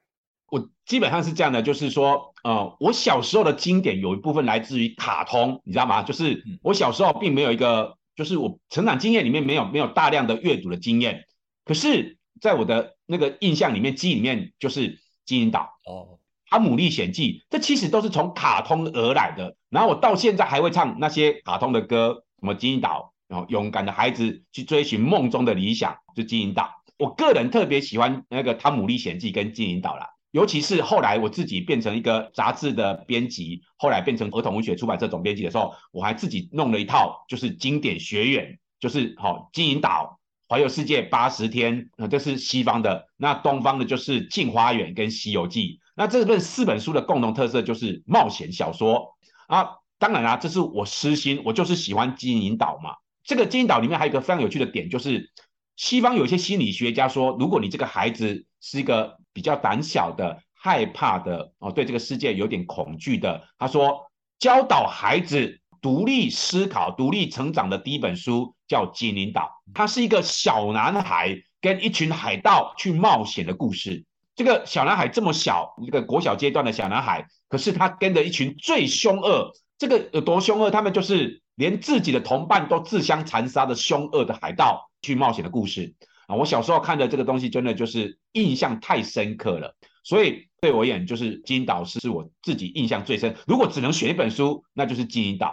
[0.49, 6.01] 我基本上是这样的，就是说，呃，我小时候的经典有一部分来自于卡通，你知道吗？
[6.01, 11.25] 就是我小时候并没有一个，就是我成长经验里面没有没有大量的阅读的经验，
[11.65, 14.95] 可是在我的那个印象里面，记忆里面就是
[15.27, 16.17] 《金银岛》哦，
[16.49, 19.55] 《汤姆历险记》，这其实都是从卡通而来的。
[19.69, 26.63] 然后我到现在还会唱那些卡通的歌，什么《金银岛》，然后勇敢的孩子去追寻梦中的理想，就《金银岛》。
[26.97, 30.07] 我个人特别喜欢那个《汤姆历险记》跟《金银岛》啦。
[30.31, 40.16] 尤其是后来我自己变成一个杂志的编辑，后来变成儿童文学出版社总编辑的时候，我还自己弄了一套，就是经典学院，就是好《金银岛》、
[40.47, 45.67] 环游世界八十天，那这是西方的，那东方的就是《镜花缘》跟《西游记》。
[45.95, 49.15] 那这本四本书的共同特色就是冒险小说
[49.47, 52.95] 啊，当然啦、啊，这是我私心，我就是喜欢《金银岛》嘛。
[53.23, 55.31] 这个《金银岛》里面还有一个非常有趣的点，就是
[55.75, 63.43] 西方有一些心理学家说，如果你这个孩子是一个比较胆小的、害怕的哦，对这个世界有点恐惧的。
[63.57, 69.41] 他说，教导孩子独立思考、独立成长的第一本书叫《金银岛》，
[69.73, 74.05] 它是一个小男孩跟一群海盗去冒险的故事。
[74.35, 80.69] 这个小男孩这么小，一个国小阶段的小男孩，可是他跟着一群最凶恶，这个有多凶恶？
[80.69, 85.95] 他们就是连自己的同伴都自相残杀的凶恶的海盗去冒险的故事。
[86.27, 93.35] 啊，我小时候看的这个东西，真的就是印象太深刻了，所以对我而言，就是《金银岛》是我自己印象最深。
[93.47, 95.47] 如果只能选一本书，那就是《金银岛》。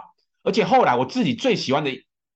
[0.45, 1.91] 而且后来我自己最喜欢的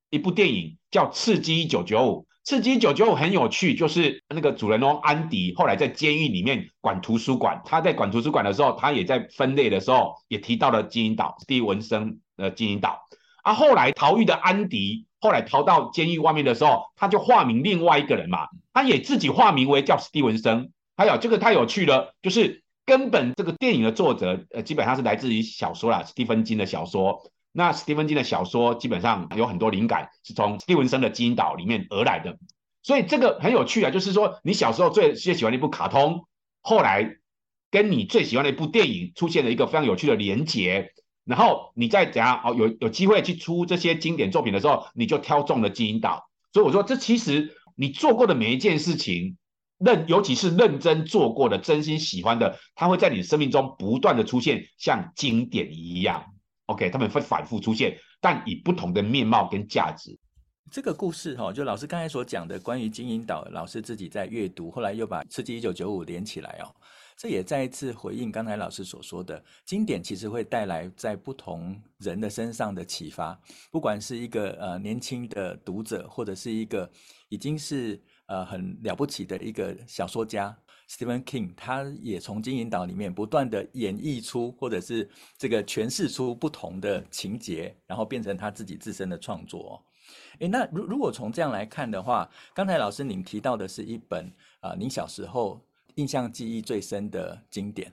[0.10, 2.10] 一部电影叫《刺激一九九五》，
[2.44, 13.08] 《刺激一九九五》很有趣，就是那个主人翁安迪后来在监狱里面管图书馆，他在管图书馆的时候，他也在分类的时候也提到了《金银岛》，史蒂文森的《金银岛》。
[13.44, 15.06] 啊，后来逃狱的安迪。
[15.22, 20.72] 后来逃到监狱外面的时候，他就化名另外一个人嘛，他也自己化名为叫史蒂文森。
[20.96, 27.22] 还有这个太有趣了，就是根本这个电影的作者，呃，基本上是来自于小说啦，史蒂芬金的小说。
[27.52, 32.38] 那史蒂芬金的小说基本上有很多灵感是从史蒂文森的《金银岛》里面而来的，
[32.84, 36.28] 所以这个很有趣啊，就是说你小时候最最喜欢的一部卡通，
[36.62, 37.18] 后来
[37.72, 40.94] 跟你最喜欢的一部电影出现了一个非常有趣的连结。
[41.26, 46.28] 然后你再怎样哦，有有机会去出这些经典作品的时候，你就挑中了金银岛。
[46.52, 49.38] 所以我说，这其实你做过的每一件事情，
[49.78, 56.26] 认尤其是认真做过的、真心喜欢的，它会在你生命中不断的出现，像经典一样。
[56.70, 60.16] OK，他们会反复出现，但以不同的面貌跟价值。
[60.72, 66.70] 这个故事哈，就老师刚才所讲的关于金银岛，老师自己在阅读，后来又把《刺激一九九五》连起来哦。
[67.18, 73.38] 这也再一次回应刚才老师所说的，经典其实会带来在不同人的身上的启发。
[73.72, 76.88] 不管是一个呃年轻的读者，或者是一个
[77.30, 80.56] 已经是呃很了不起的一个小说家
[80.90, 89.82] ，Stephen King，他也从《金银岛》里面不断地演绎出，或者是这个诠释出不同的情节，然后变成他自己自身的创作。
[90.40, 95.62] 诶，那如如果从这样来看的话，刚才老师您提到的是一本啊、您小时候。
[95.96, 97.92] 印象记忆最深的经典，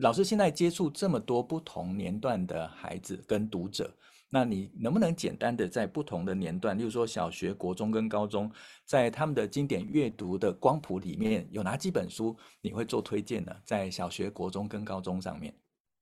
[0.00, 3.94] 老师现在接触这么多不同年段的孩子跟读者，
[4.34, 8.50] 那你能不能简单的在不同的年段，例如说小学、国中跟高中，
[8.84, 13.54] 在他们的经典阅读的光谱里面，有哪几本书你会做推荐呢？
[13.64, 15.54] 在小学、国中跟高中上面，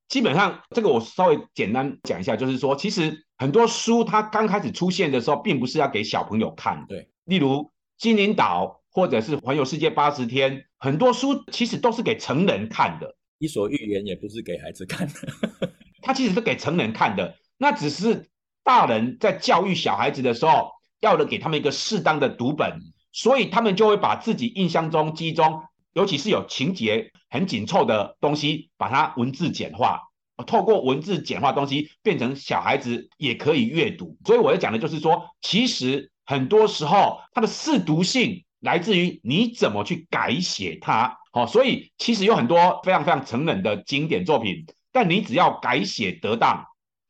[0.09, 7.49] 基本上这个我稍微简单讲一下，就是说，其实很多书它刚开始出现的时候，并不是要给小朋友看，对，例如
[7.99, 10.57] 《金银岛》或者是《环游世界八十天》。
[10.79, 17.37] 很多书其实都是给成人看的，伊索寓言也不是给孩子看的， 它其实是给成人看的。
[17.63, 18.29] 那只是
[18.65, 22.81] 大人在教育小孩子的时候，要的给他们一个适当的读本，
[23.13, 30.01] 所以他们就会把自己印象中、记忆中，尤其是有情节很紧凑的东西，把它文字简化，
[30.45, 34.17] 透过文字简化东西，变成小孩子也可以阅读。
[34.25, 38.45] 所以我要讲的就是说，其实很多时候它的适读性。
[38.63, 46.65] 来自于你怎么去改写它，好，所以其实有很多非常非常成人的经典作品，但你只要改写得当，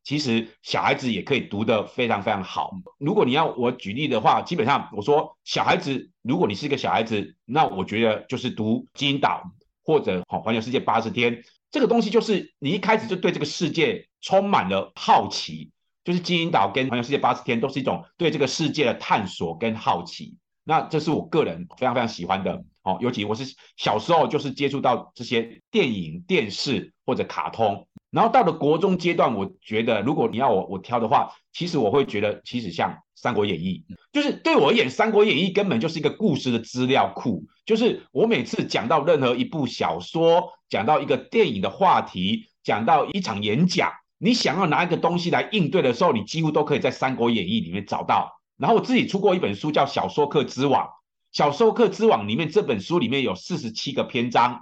[0.05, 2.73] 其实小孩子也可以读得非常非常好。
[2.99, 9.43] 如果你要我举例的话，基本上我说小孩子，如果你是一个小孩子，那我觉得就是读《金银岛》
[9.85, 11.37] 或者《好环游世界八十天》
[11.71, 15.71] 这个东西就是你一开始就对这个世界充满了好奇，
[16.05, 20.37] 就是金银岛跟环游世界八十天都是一种对这个世界的探索跟好奇。
[20.65, 48.31] 那这是我个人非常非常喜欢的哦，尤其我是小时候就是接触到这些电影、电视或者卡通，然后到了国中阶段，我觉得如果你要我我挑的话，其实我会觉得其实像《三国演义》，就是对我而言，《三国演义》根本就是一个故事的资料库，就是我每次讲到任何一部小说，讲到一个电影的话题，讲到一场演讲，你想要拿一个东西来应对的时候，你几乎都可以在《三国演义》里面找到。
[48.59, 50.85] 然后我自己出过一本书，叫《小说客之网》。
[51.33, 54.61] 《小说客之网》里面这本书里面有四十七个篇章，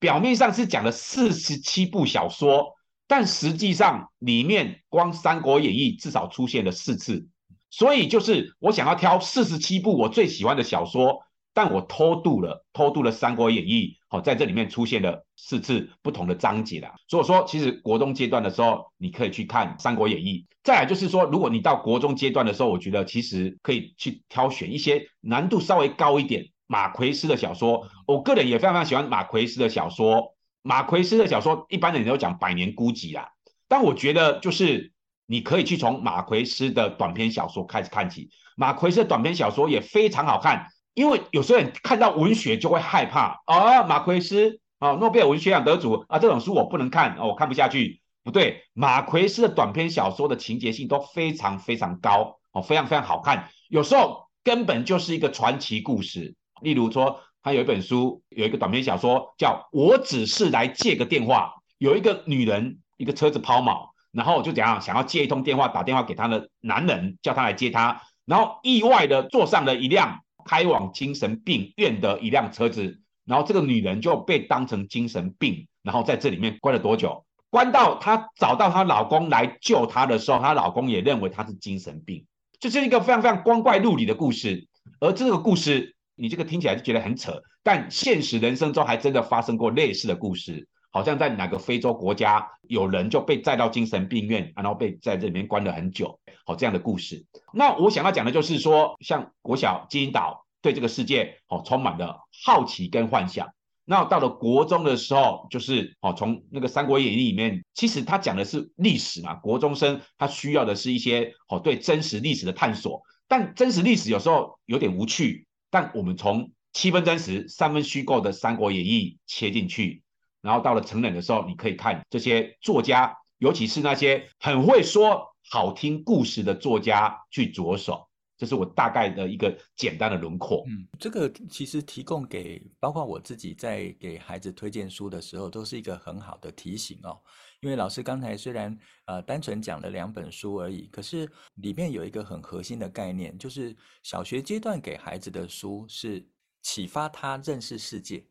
[0.00, 2.74] 表面上是讲了四十七部小说，
[3.08, 7.26] 但实际上里面光《三国演义》至少出现了四次。
[7.70, 11.24] 所以就是我想要挑四十七部我最喜欢的小说。
[11.54, 16.94] 但我偷渡了，偷渡了《三国演义》，好，在这里面出现了四次不同的章节啦。
[17.08, 20.34] 所以说，其实国中阶段的时候，你可以去看《三国演义》。
[20.62, 27.88] 再来就是说，如果你到国中阶段的时候，我觉得其实可以去挑选一些难度稍微高一点马奎斯的小说。
[28.06, 30.36] 我个人也非常非常喜欢马奎斯的小说。
[30.62, 33.30] 马奎斯的小说，一般的人都讲《百年孤寂》啦，
[33.68, 34.92] 但我觉得就是
[35.26, 38.30] 你可以去从马奎斯的短篇小说开始看起。
[38.56, 40.66] 马奎斯的短篇小说也非常好看。
[40.94, 48.00] 因为有时候人看到文学就会害怕啊，马奎斯啊，诺贝尔文学奖得主啊，这种书我不能看，我看不下去。
[48.24, 53.48] 不对，马奎斯的短篇小说的情节性都非常非常高哦，非常非常好看。
[53.68, 56.34] 有时候根本就是一个传奇故事。
[56.62, 70.20] 例如说，他有一本书，有一个短篇小说叫《我只是来借个电话》，有一个女人，一个车子抛锚，然后就怎样想要借一通电话，打电话给她的男人，叫他来接她，然后意外的坐上了一辆。
[70.44, 77.22] 开往精神病院的一辆车子，然后这个女人就被当成精神病，然后在这里面关了多久？
[77.50, 82.24] 关到她找到她老公来救她的时候，她老公也认为她是精神病，
[82.58, 84.66] 这是一个非常非常光怪陆离的故事。
[85.00, 90.68] 而这个故事，你这个听起来就觉得很扯，但现实人生中还真的发生过类似的故事。
[90.90, 96.18] 好像在哪个非洲国家，有人就被载到精神病院，然后被在这里面关了很久。
[96.46, 97.26] 好，这样的故事。
[97.52, 103.46] 那我想要讲的就是说，像国小金银岛对这个世界哦充满了好奇跟幻想。
[103.84, 109.34] 那到了国中的时候，就是哦从那个《三国演义》里面，其实他讲的是历史嘛。
[109.34, 113.02] 国中生他需要的是一些哦对真实历史的探索。
[113.28, 115.46] 但真实历史有时候有点无趣。
[115.70, 120.02] 但我们从七分真实、三分虚构的《三国演义》切进去，
[120.40, 125.34] 然后到了成人的时候，你可以看这些作家，尤其是那些很会说。
[125.50, 130.62] 好听故事的作家去着手，这是我大概的一个简单的轮廓。
[130.68, 137.18] 嗯，这个其实提供给包括我自己在给孩子推荐书的时候，都是一个很好的提醒哦。
[137.60, 146.24] 因为老师刚才虽然呃单纯讲了两本书而已，可是里面有一个很核心的概念，就是小学阶段给孩子的书是
[146.62, 148.24] 启发他认识世界。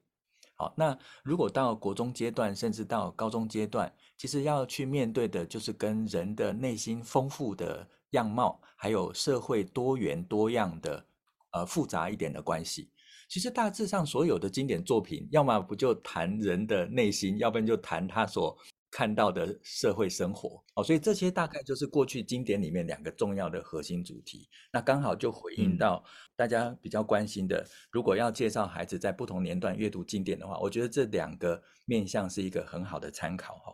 [0.56, 11.06] 好，那如果到国中阶段，甚至到高中阶段，其实要去面对的就是跟人的内心丰富的样貌，还有社会多元多样的
[11.52, 12.90] 呃复杂一点的关系。
[13.30, 18.58] 其实大致上所有的经典作品，要么不就谈人的内心，要不然就谈他所
[18.90, 20.64] 看到的社会生活。
[20.76, 24.48] 哦，所以这些大概就是过去经典里面两个重要的核心主题。
[24.72, 26.04] 那刚好就回应到。
[26.36, 33.74] 大家比较关心的，如果要介绍孩子在不同年段阅读经典的话，我觉得这两个面向是一个很好的参考哈。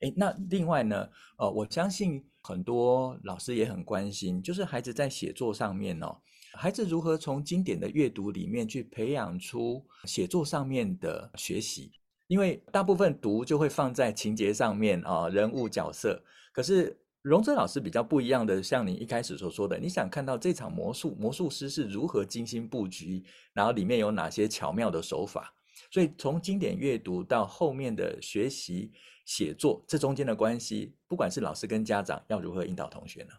[0.00, 6.20] 诶，那另外呢，呃，我相信很多老师也很关心，就是孩子在写作上面哦，
[6.52, 11.90] 孩子如何从经典的阅读里面去培养出写作上面的学习，
[12.26, 16.98] 因为大部分读就会放在情节上面啊，人物角色，可是。
[17.24, 25.54] 荣哲老师比较不一样的，像你一开始所说的，你想看到这场魔术魔术师是如何精心布局，然后里面有哪些巧妙的手法。
[25.90, 28.92] 所以从经典阅读到后面的学习
[29.24, 33.30] 写作，这中间的关系，不管是老师跟家长要如何引导同学呢？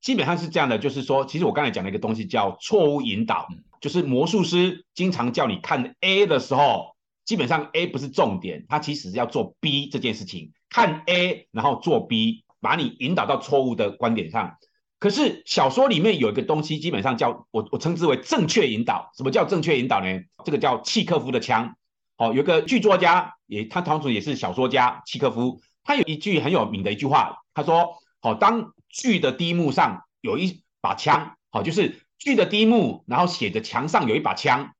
[0.00, 3.46] 基本上是这样的，就是说，其实我刚才讲了一个东西叫错误引导，
[3.80, 6.96] 就是魔术师经常叫你看 A 的时候，
[7.28, 12.44] 基本上 A 不是重点，他其实是要做 B 这件事情，看 A 然后做 B。
[12.60, 14.56] 把你引导到错误的观点上，
[14.98, 19.12] 可是小说里面有一个东西，基本上叫我我称之为正确引导。
[19.16, 20.08] 什么叫正确引导呢？
[20.44, 21.76] 这个叫契诃夫的枪。
[22.16, 25.60] 好，有个剧作家也，他同时也是小说家，契诃夫。
[25.84, 34.74] 他有一句很有名的一句话，他说：好，当剧的第一幕上有一把枪，好，就是剧的第一幕，然后写着墙上有一把枪，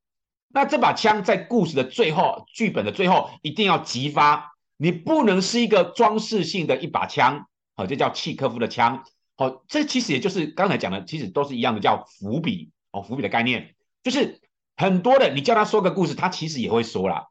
[0.49, 4.55] 那这把枪在故事的最后，剧本的最后一定要击发。
[4.81, 9.05] 你不能是一个装饰性的一把枪，好，这叫契科夫的枪，
[9.37, 13.75] 好，这其实也就是刚才讲的，其实都是一样的，叫伏笔哦，伏笔的概念。
[14.05, 14.41] 就是
[14.77, 17.27] 很多的，你叫他说个故事，他其实也会说啦，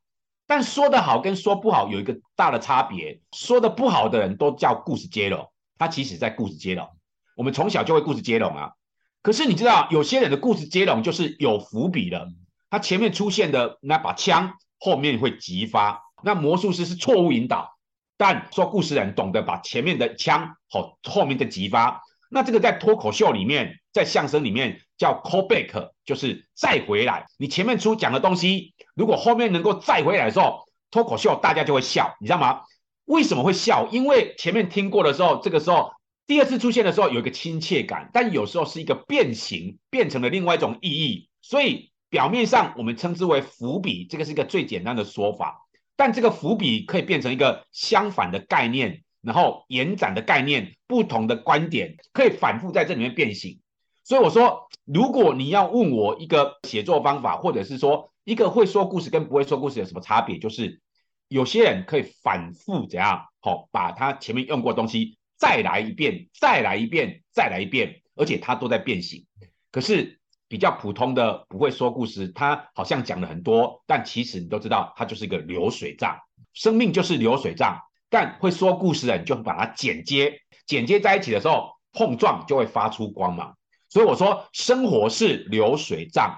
[0.45, 6.85] 但说得好跟说不好有一个大的差别，说得不好的人都叫故事接龙，他其实在故事接龙，
[7.37, 8.71] 我们从小就会故事接龙啊，
[9.21, 12.27] 可是你知道有些人的故事接龙就是有伏笔的，
[12.69, 16.03] 他前面出现的那把枪后面会急发。
[16.23, 17.77] 那魔术师是错误引导，
[18.17, 22.01] 但说故事人懂得把前面的枪和后面的急发。
[22.29, 27.25] 那这个在脱口秀里面，在相声里面叫 callback，就是再回来。
[27.37, 32.63] 你前面出讲的东西，如果后面能够再回来的时候，脱口秀大家就会笑，你知道吗？
[33.05, 33.87] 为什么会笑？
[33.91, 35.93] 因为前面听过的时候，这个时候
[36.25, 41.29] 第二次出现的时候有一个亲切感，但有时候是一个变形，变成了另外一种意义。
[41.41, 45.67] 所以表面上我们称之为伏笔，这个是一个最简单的说法。
[45.95, 53.59] 但这个伏笔可以变成一个相反的概念，然后延展的概念，不同的观点可以反复在这里面变形。
[54.03, 60.79] 所以我说，如果你要问我一个写作方法，或者是说一个会说故事跟不会说故事有什么差别，就是
[61.27, 69.25] 有些人可以反复怎样，好，把他前面用过的东西再来一遍，再来一遍，再来一遍，而且他都在变形。
[69.71, 70.16] 可是。
[70.47, 76.17] 比较普通的不会说故事，他好像讲了很多，但其实你都知道，它就是一个流水账，
[76.53, 77.79] 生命就是流水账。
[78.09, 83.57] 但会说故事的人就把它剪接，剪接在一起的时候，碰撞就会发出光芒。
[83.89, 86.37] 所以我说，生活是流水账，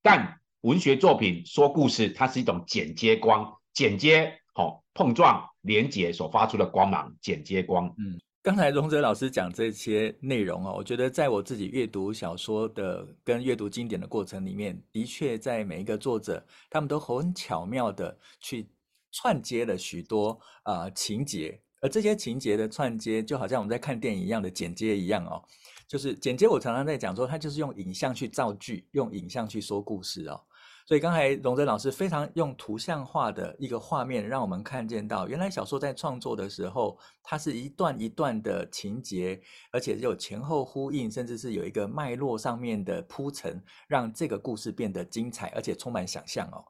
[0.00, 8.20] 但文学作品说故事，它是一种剪接光，剪接好、碰撞连接所发出的光芒，剪接光，嗯。
[8.48, 18.66] 刚才荣哲老师讲这些内容哦，我觉得在我自己阅读小说的跟阅读经典的过程里面，的确在每一个作者，他们都很巧妙的去
[19.12, 25.44] 串接了许多啊、情节，而这些情节的串接，就好像我们在看电影一样的剪接一样哦，
[25.86, 26.48] 就是剪接。
[26.48, 30.40] 我常常在讲说，它就是用影像去造句，用影像去说故事哦。
[30.88, 39.38] 所以刚才荣哲老师非常用图像化的一个画面，让我们看见到原来小说在创作的时候，它是一段一段的情节，
[39.70, 46.64] 而且有前后呼应，甚至是有一个脉络上面的铺陈，让这个故事变得精彩，而且充满想象哦。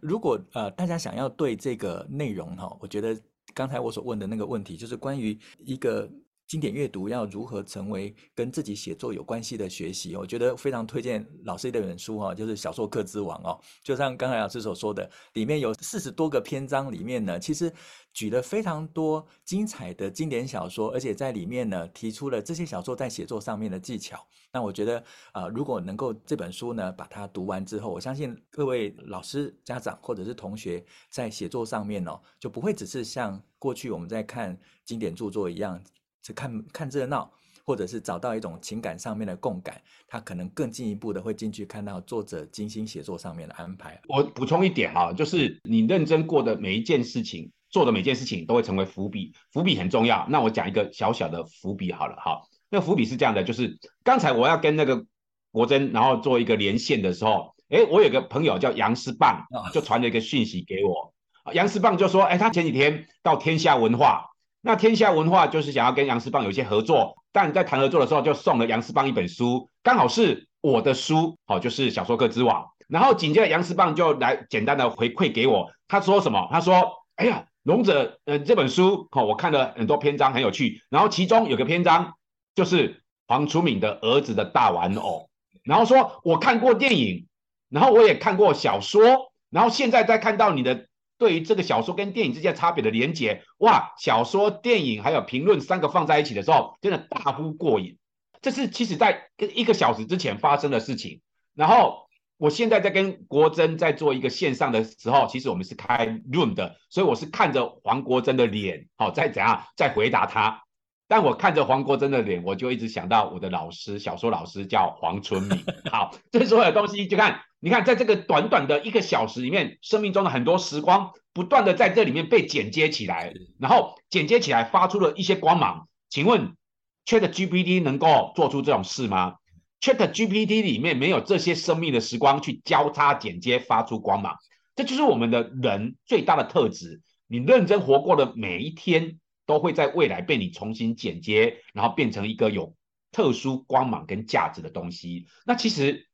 [0.00, 3.14] 如果呃大家想要对这个内容哈，我觉得
[3.52, 6.10] 刚才我所问的那个问题，就是关于一个。
[6.50, 10.16] 经典阅读要如何成为跟自己写作有关系的学习？
[10.16, 13.56] 我觉得非常推荐老师的本书哈，就是《小说课之王》哦。
[13.84, 17.72] 就像刚才老师所说的，里面有四十多个篇章，里面呢其实
[18.12, 24.18] 举了非常多精彩的经典小说，而且在里面呢提出了这些小说在写作上面的技巧。
[24.52, 35.80] 那我觉得啊、如果能够这本书呢把它读完之后，我相信各位老师、家长或者是同学在写作上面哦，就不会只是像过去我们在看经典著作一样。
[36.22, 37.30] 是看看热闹，
[37.64, 44.00] 或者是找到一种情感上面的共感，他可能更进一步的会进去看到作者精心写作上面的安排。
[44.08, 50.26] 我补充一点哈，就是你认真过的每一件事情，做的每件事情都会成为伏笔，伏笔很重要。
[50.28, 55.06] 那我讲一个小小的伏笔好了，哈，那伏笔是这样的，就是刚才我要跟那个
[55.50, 61.14] 国珍，然后做一个连线的时候，诶，我有个朋友叫杨思棒，就传了一个讯息给我，
[61.54, 64.29] 杨思棒就说，诶，他前几天到天下文化。
[64.62, 72.66] 那天下文化就是想要跟杨思棒有一些合作，但在谈合作的时候就送了杨思棒一本书，刚好是我的书，好，就是小说课之王。
[72.86, 76.46] 然后紧接着杨思棒就来简单的回馈给我，他说什么？
[76.50, 80.82] 他说：“哎呀，龙者，呃，这本书，好，我看了很多篇章，很有趣。
[80.90, 82.12] 然后其中有个篇章
[82.54, 85.30] 就是黄楚敏的儿子的大玩偶，
[85.62, 87.26] 然后说我看过电影，
[87.70, 90.86] 然后我也看过小说，然后现在在看到你的。”
[91.20, 97.98] 对于这个小说跟电影之间差别的连结，哇，小说、电影还有评论三个放在一起的时候，真的大呼过瘾。
[98.40, 101.20] 这是其实在一个小时之前发生的事情。
[101.54, 102.06] 然后
[102.38, 110.62] 我现在在跟国珍在做一个线上的时候，其实我们是开 Room 的，所以我是看着黄国珍的脸，好，再怎样再回答他。
[111.06, 115.62] 但我看着黄国珍的脸，我就一直想到我的老师，小说老师叫黄春明。
[115.90, 117.42] 好，这所有东西就看。
[117.62, 125.86] 你看，在这个短短的一个小时里面，生命中的很多时光不断的在这里面被剪接起来，然后剪接起来发出了一些光芒。
[126.08, 126.56] 请问
[127.04, 129.34] ，ChatGPT 能够做出这种事吗
[129.82, 134.36] ？ChatGPT 里面没有这些生命的时光去交叉剪接发出光芒，
[134.74, 137.02] 这就是我们的人最大的特质。
[137.26, 142.74] 你认真活过的每一天，都会在未来被你重新剪接，然后变成一个有
[143.12, 145.26] 特殊光芒跟价值的东西。
[145.44, 146.08] 那其实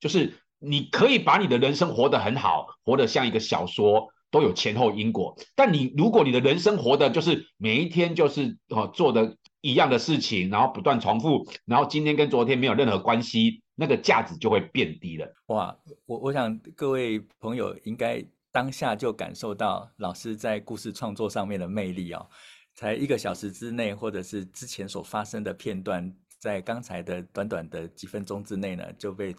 [0.00, 0.34] 就是。
[0.58, 5.36] 你可以把你的人生活得很好，活得像一个小说，都有前后因果。
[5.54, 15.32] 但你如果你的人生活的就是每一天就是哦做的一样的事情，然后不断重复，然后今天跟昨天没有任何关系，那个价值就会变低了。
[15.46, 22.26] 哇，我我想各位朋友应该当下就感受到老师在故事创作上面的魅力哦。
[22.74, 29.34] 才一个小时之内，或者是之前所发生的片段，在刚才的短短的几分钟之内呢，就被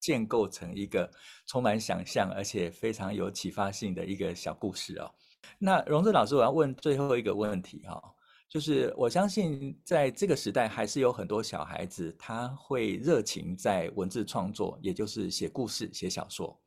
[0.00, 1.08] 建构成一个
[1.46, 5.10] 充满想象而且非常有启发性的一个小故事哦。
[5.58, 8.02] 那荣志老师，我要问最后一个问题哈，
[8.48, 16.60] 就是我相信在这个时代，还是有很多小孩子他会热情在文字创作，也就是写故事、写小说。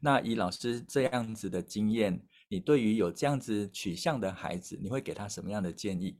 [0.00, 2.22] 那以老师这样子的经验。
[2.48, 6.18] 你对于有这样子取向的孩子，你会给他什么样的建议？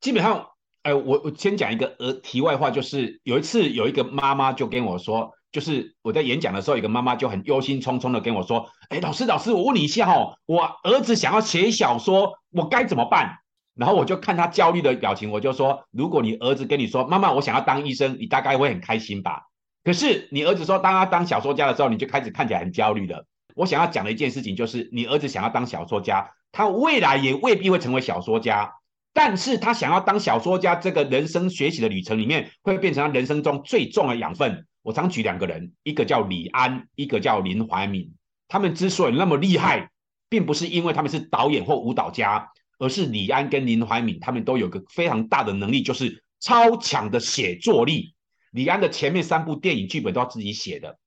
[0.00, 0.46] 基本上，
[0.82, 13.38] 哎，我我先讲一个呃题外话，就是有一次有一个妈妈就跟我说，就是我在演讲的时候，有个妈妈就很忧心忡忡的跟我说，哎，老师老师，我问你一下哦，我儿子想要写小说，我该怎么办？
[13.74, 19.42] 然后我就看他焦虑的表情，我就说，如果你儿子跟你说，妈妈，我想要当医生，你大概会很开心吧？
[19.84, 23.24] 可是你儿子说，当他当小说家的时候，你就开始看起来很焦虑了。
[23.54, 28.72] 我想要讲的一件事情就是，你儿子想要当小说家，他未来也未必会成为小说家，
[29.14, 34.66] 但是他想要当小说家，这个人生学习的旅程里面，会变成他人生中最重的养分。
[34.88, 38.10] 我常举两个人，一个叫李安，一个叫林怀民。
[38.48, 39.90] 他们之所以那么厉害，
[40.30, 48.14] 并不是因为他们是导演或舞蹈家，而是李安跟林怀民他们都有个非常大的能力，就是超强的写作力。
[48.50, 50.98] 李安的前面三部电影剧本都要自己写的。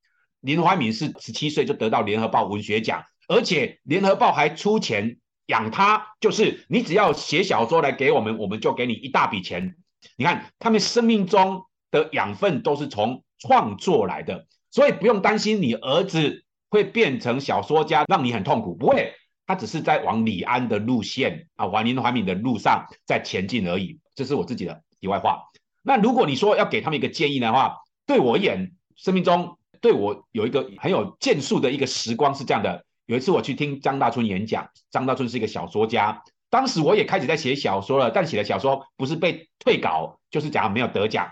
[0.41, 5.17] 林怀民是十七岁就得到联合报文学奖，而且联合报还出钱
[5.47, 9.75] 养他，就是你只要写小说来给我们，我们就给你一大笔钱。
[10.17, 18.73] 你看他们生命中的养分都是从创作来的，所以不用担心你儿子会变成小说家，让你很痛苦。
[18.73, 19.13] 不会，
[19.45, 23.99] 他只是在往李安的路线啊，往林怀民的路上在前进而已。
[24.15, 25.43] 这是我自己的题外话。
[25.83, 29.57] 那如果你说要给他们一个建议的话，对我而言，生命中。
[29.81, 36.21] 对我有一个很有建树的一个时光是这样的，有一次我去听张大春演讲，张大春是一个小说家，
[36.51, 41.31] 当时我也开始在写小说了，但写的小说不是被退稿，就是讲没有得奖。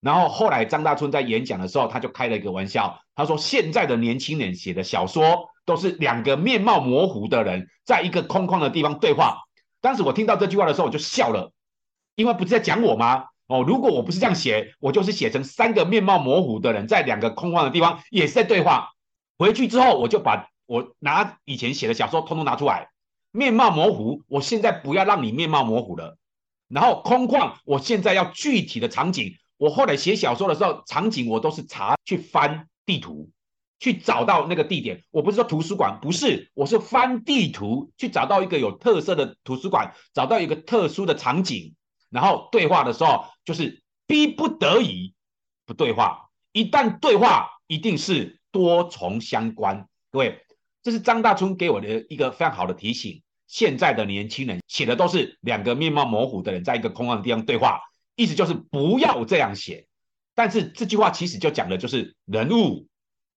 [0.00, 9.38] 然后后来张大春在演讲的时候，他就开了一个玩笑，他说现在的年轻人写的小说都是两个面貌模糊的人在一个空旷的地方对话。
[9.82, 11.52] 当时我听到这句话的时候，我就笑了，
[12.14, 13.26] 因为不是在讲我吗？
[13.46, 18.90] 哦，如果我不是这样写，我就是写成三个面貌模糊的人在两个空旷的地方也是在对话。
[19.38, 22.88] 回去之后，我就把我拿以前写的小说通通拿出来。
[23.32, 26.16] 面貌模糊，我现在不要让你面貌模糊了。
[26.68, 29.34] 然后空旷，我现在要具体的场景。
[29.60, 33.30] 我后来写小说的时候，场景我都是查去翻地图，
[33.78, 35.04] 去找到那个地点。
[35.10, 41.74] 我不是说图书馆，不是，我是翻地图去找到一个有特色的图书馆，找到一个特殊的场景。
[42.08, 45.12] 然后对话的时候，就是逼不得已
[45.66, 46.30] 不对话。
[46.52, 49.86] 一旦对话，一定是多重相关。
[50.10, 50.40] 各位，
[50.82, 53.22] 这是张大春给我的一个非常好的提醒。
[53.46, 57.82] 现在的年轻人写的都是两个面貌模糊的人在一个空旷的地方对话，
[58.20, 59.86] 意思就是不要这样写。
[60.34, 62.86] 但是这句话其实就讲的就是人物、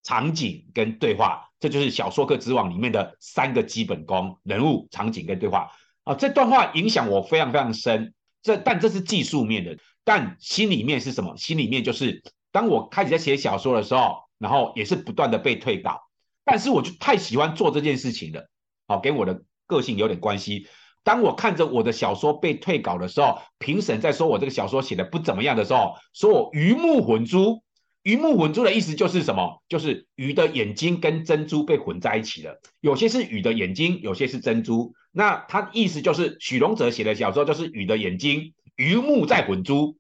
[0.04, 5.72] 场景跟对话，这就是小说课之王里面的三个基本功：人物、场景跟对话。
[6.04, 8.14] 啊，这段话影响我非常非常深。
[8.42, 11.38] 这但这是技术面的，但心里面是什么？
[11.38, 12.22] 心里面就是
[12.52, 16.02] 当我开始在写小说的时候，然后也是不断的被退稿，
[16.44, 18.50] 但是我就太喜欢做这件事情了，
[18.86, 20.68] 好，跟我的个性有点关系。
[21.04, 27.62] 当我看着我的小说被退稿的时候，评审在说我这个小说写的不怎么样的时候，说我鱼目混珠。
[28.04, 29.64] 鱼目混珠的意思就是什么？
[29.70, 34.94] 就是鱼的眼睛跟珍珠被混在一起了，有些是鱼的眼睛，有些是珍珠。
[35.14, 39.96] 那他意思就是许荣哲写的小说就是鱼的眼睛，鱼目在混珠。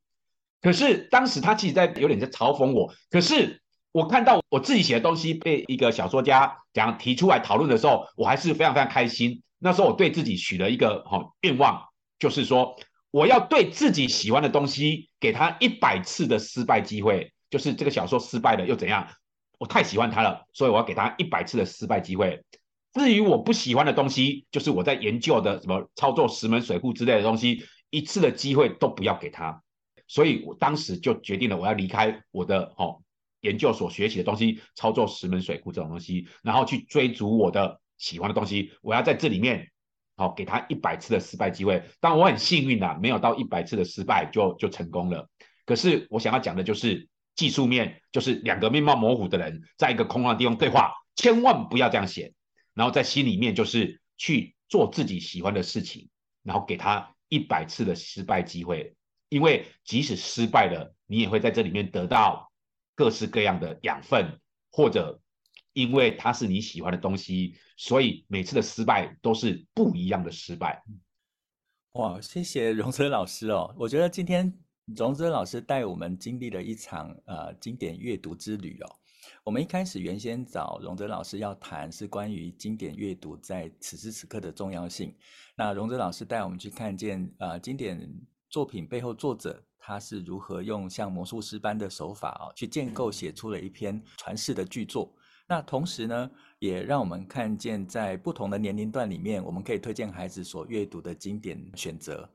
[0.61, 2.93] 可是当时他其实在有点在嘲讽我。
[3.09, 3.61] 可是
[3.93, 9.41] 我看到我自己写的东西被一个小说家讲提出来讨论的时候，我还是非常非常开心。
[9.63, 11.81] 那时候我对自己许了一个哈愿望，
[12.19, 12.75] 就是说
[13.11, 17.31] 我要对自己喜欢的东西给他一百次的失败机会。
[17.49, 19.07] 就是这个小说失败了又怎样？
[19.59, 22.43] 我太喜欢他了，所以我要给他一百次的失败机会。
[22.93, 29.61] 至于我不喜欢的东西，就是我在研究的什么操作石门水库之类的东西，一次的机会都不要给他。
[30.07, 33.03] 所以我当时就决定了，我要离开我的哦
[33.41, 38.73] 研究所学习的东西，操作石门水库这种东西，然后去追逐我的喜欢的东西。
[38.81, 39.71] 我要在这里面
[40.17, 41.81] 好给他一百次的失败机会。
[42.01, 45.29] 当然我很幸运呐，没有到一百次的失败就就成功了。
[45.65, 47.07] 可是我想要讲的就是。
[47.35, 52.31] 技术面就是两个面貌模糊的人在一个空旷的地方对话，千万不要这样写。
[52.75, 56.09] 然后在心里面就是去做自己喜欢的事情，
[56.43, 58.95] 然后给他一百次的失败机会，
[59.29, 62.51] 因为即使失败了，你也会在这里面得到
[62.93, 64.39] 各式各样的养分，
[64.71, 65.19] 或者
[65.73, 70.83] 因为它是你喜欢的东西，所以每次的失败都是不一样的失败。
[71.93, 74.51] 哇，谢谢荣泽老师哦，我觉得今天
[74.95, 78.95] 荣泽老师带我们经历了一场呃经典阅读之旅哦。
[79.43, 85.15] 我们一开始原先找荣泽老师要谈是关于经典阅读在此时此刻的重要性。
[85.55, 88.11] 那荣泽老师带我们去看见呃经典
[88.49, 95.15] 作品背后作者他是如何用像魔术师般的手法哦去建构写出了一篇传世的巨作。
[95.53, 102.27] 那同时呢，也让我们看见在不同的年龄段里面，我们可以推荐孩子所阅读的经典选择。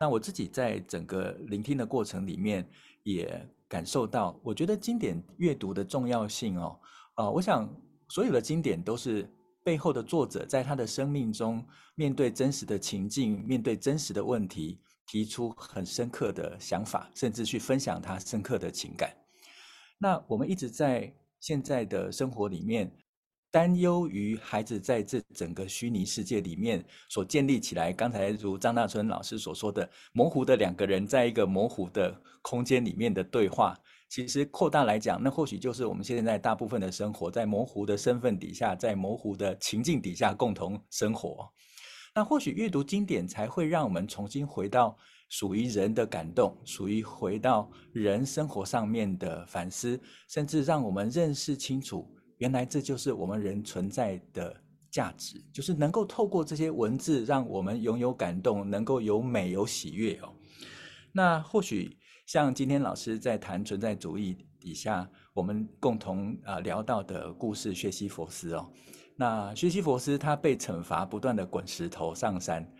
[0.00, 2.66] 那我自己在整个聆听的过程里面
[3.02, 3.46] 也。
[3.68, 6.78] 感受到，我觉得经典阅读的重要性哦，
[7.14, 7.66] 呃，我想
[8.10, 9.26] 所有的经典都是
[9.64, 11.64] 背后的作者在他的生命中
[11.94, 19.10] 面对真实的情境，面对真实的问题，提出很深刻的想法，甚至去分享他深刻的情感。
[19.96, 21.10] 那我们一直在
[21.42, 22.90] 现在的生活里面。
[23.50, 33.78] 担忧于孩子在这整个虚拟世界里面所建立起来，刚才如张大春老师所说的，模糊的两个人在一个模糊的空间里面的对话，
[34.08, 41.46] 其实扩大来讲，那或许就是我们现在大部分的生活在模糊的身份底下，在模糊的情境底下共同生活。
[42.14, 44.96] 那或许阅读经典才会让我们重新回到
[45.32, 52.06] 属于人的感动，属于回到人生活上面的反思，甚至让我们认识清楚。
[52.36, 54.54] 原来这就是我们人存在的
[54.90, 60.30] 价值，就是能够透过这些文字，让我们拥有感动，能够有美有喜悦哦。
[61.12, 68.70] 那或许像今天老师在谈存在主义底下，我们共同啊聊到的故事，薛西佛斯哦。
[69.16, 72.70] 那薛西佛斯他被惩罚，不断的滚石头上山。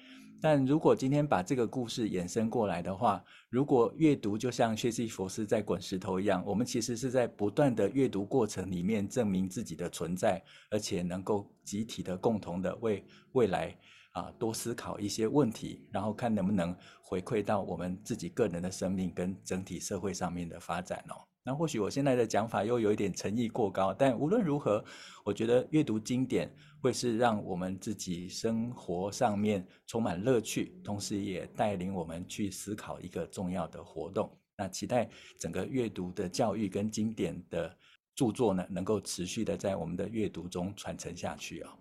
[0.42, 13.72] 但如果今天把这个故事衍生过来的话，如果阅读就像薛西佛斯在滚石头一样，我们其实是在不断的阅读过程里面证明自己的存在，而且能够集体的共同的为未来
[14.10, 21.31] 啊多思考一些问题，然后看能不能回馈到我们自己个人的生命跟整体社会上面的发展哦。
[21.44, 24.84] 那或许我现在的讲法又有一点诚意过高，但无论如何，
[25.24, 26.48] 我觉得阅读经典
[26.80, 34.30] 会是让我们自己生活上面充满乐趣，同时也带领我们去思考一个重要的活动。
[34.56, 37.76] 那期待整个阅读的教育跟经典的
[38.14, 41.74] 著作呢，能够持续的在我们的阅读中传承下去啊、哦。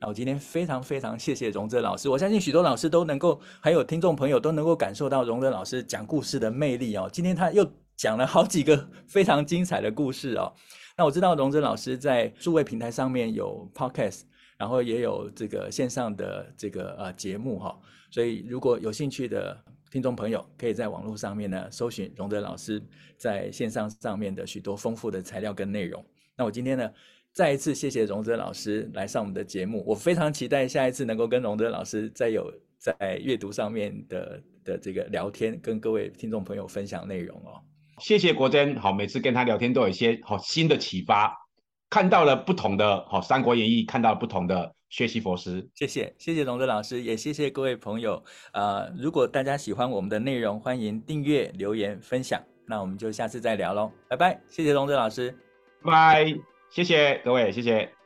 [0.00, 7.08] 那我今天非常非常谢谢荣哲老师，我相信许多老师都能够，还有听众朋友都能够感受到荣哲老师讲故事的魅力哦。
[7.10, 7.66] 今天他又。
[7.98, 10.54] 讲了好几个非常精彩的故事哦。
[10.96, 14.22] 那我知道荣哲老师在数位平台上面有 podcast，
[14.56, 17.76] 然后也有这个线上的这个呃节目哈。
[18.10, 19.56] 所以如果有兴趣的
[19.90, 22.80] 听众朋友，可以在网络上面呢搜寻荣哲老师
[23.16, 26.04] 在线上上面的许多丰富的材料跟内容。
[26.36, 26.88] 那我今天呢
[27.32, 37.60] 再一次谢谢荣哲老师来上我们的节目，我非常期待下一次能够跟荣哲老师再有在阅读上面的的这个聊天，跟各位听众朋友分享内容哦。
[38.00, 41.36] 谢谢国珍，好，每次跟他聊天都有一些好新的启发，
[41.90, 45.68] 看到了不同的好《三国演义》，看到了不同的学习佛师。
[45.74, 48.22] 谢谢，谢谢荣哲老师，也谢谢各位朋友。
[48.52, 52.42] 呃，如果大家喜欢我们的内容，欢迎订阅、留言、分享。
[52.66, 54.40] 那我们就下次再聊喽，拜拜。
[54.48, 55.30] 谢谢荣哲老师，
[55.82, 56.34] 拜拜。
[56.70, 57.97] 谢谢各位，谢谢。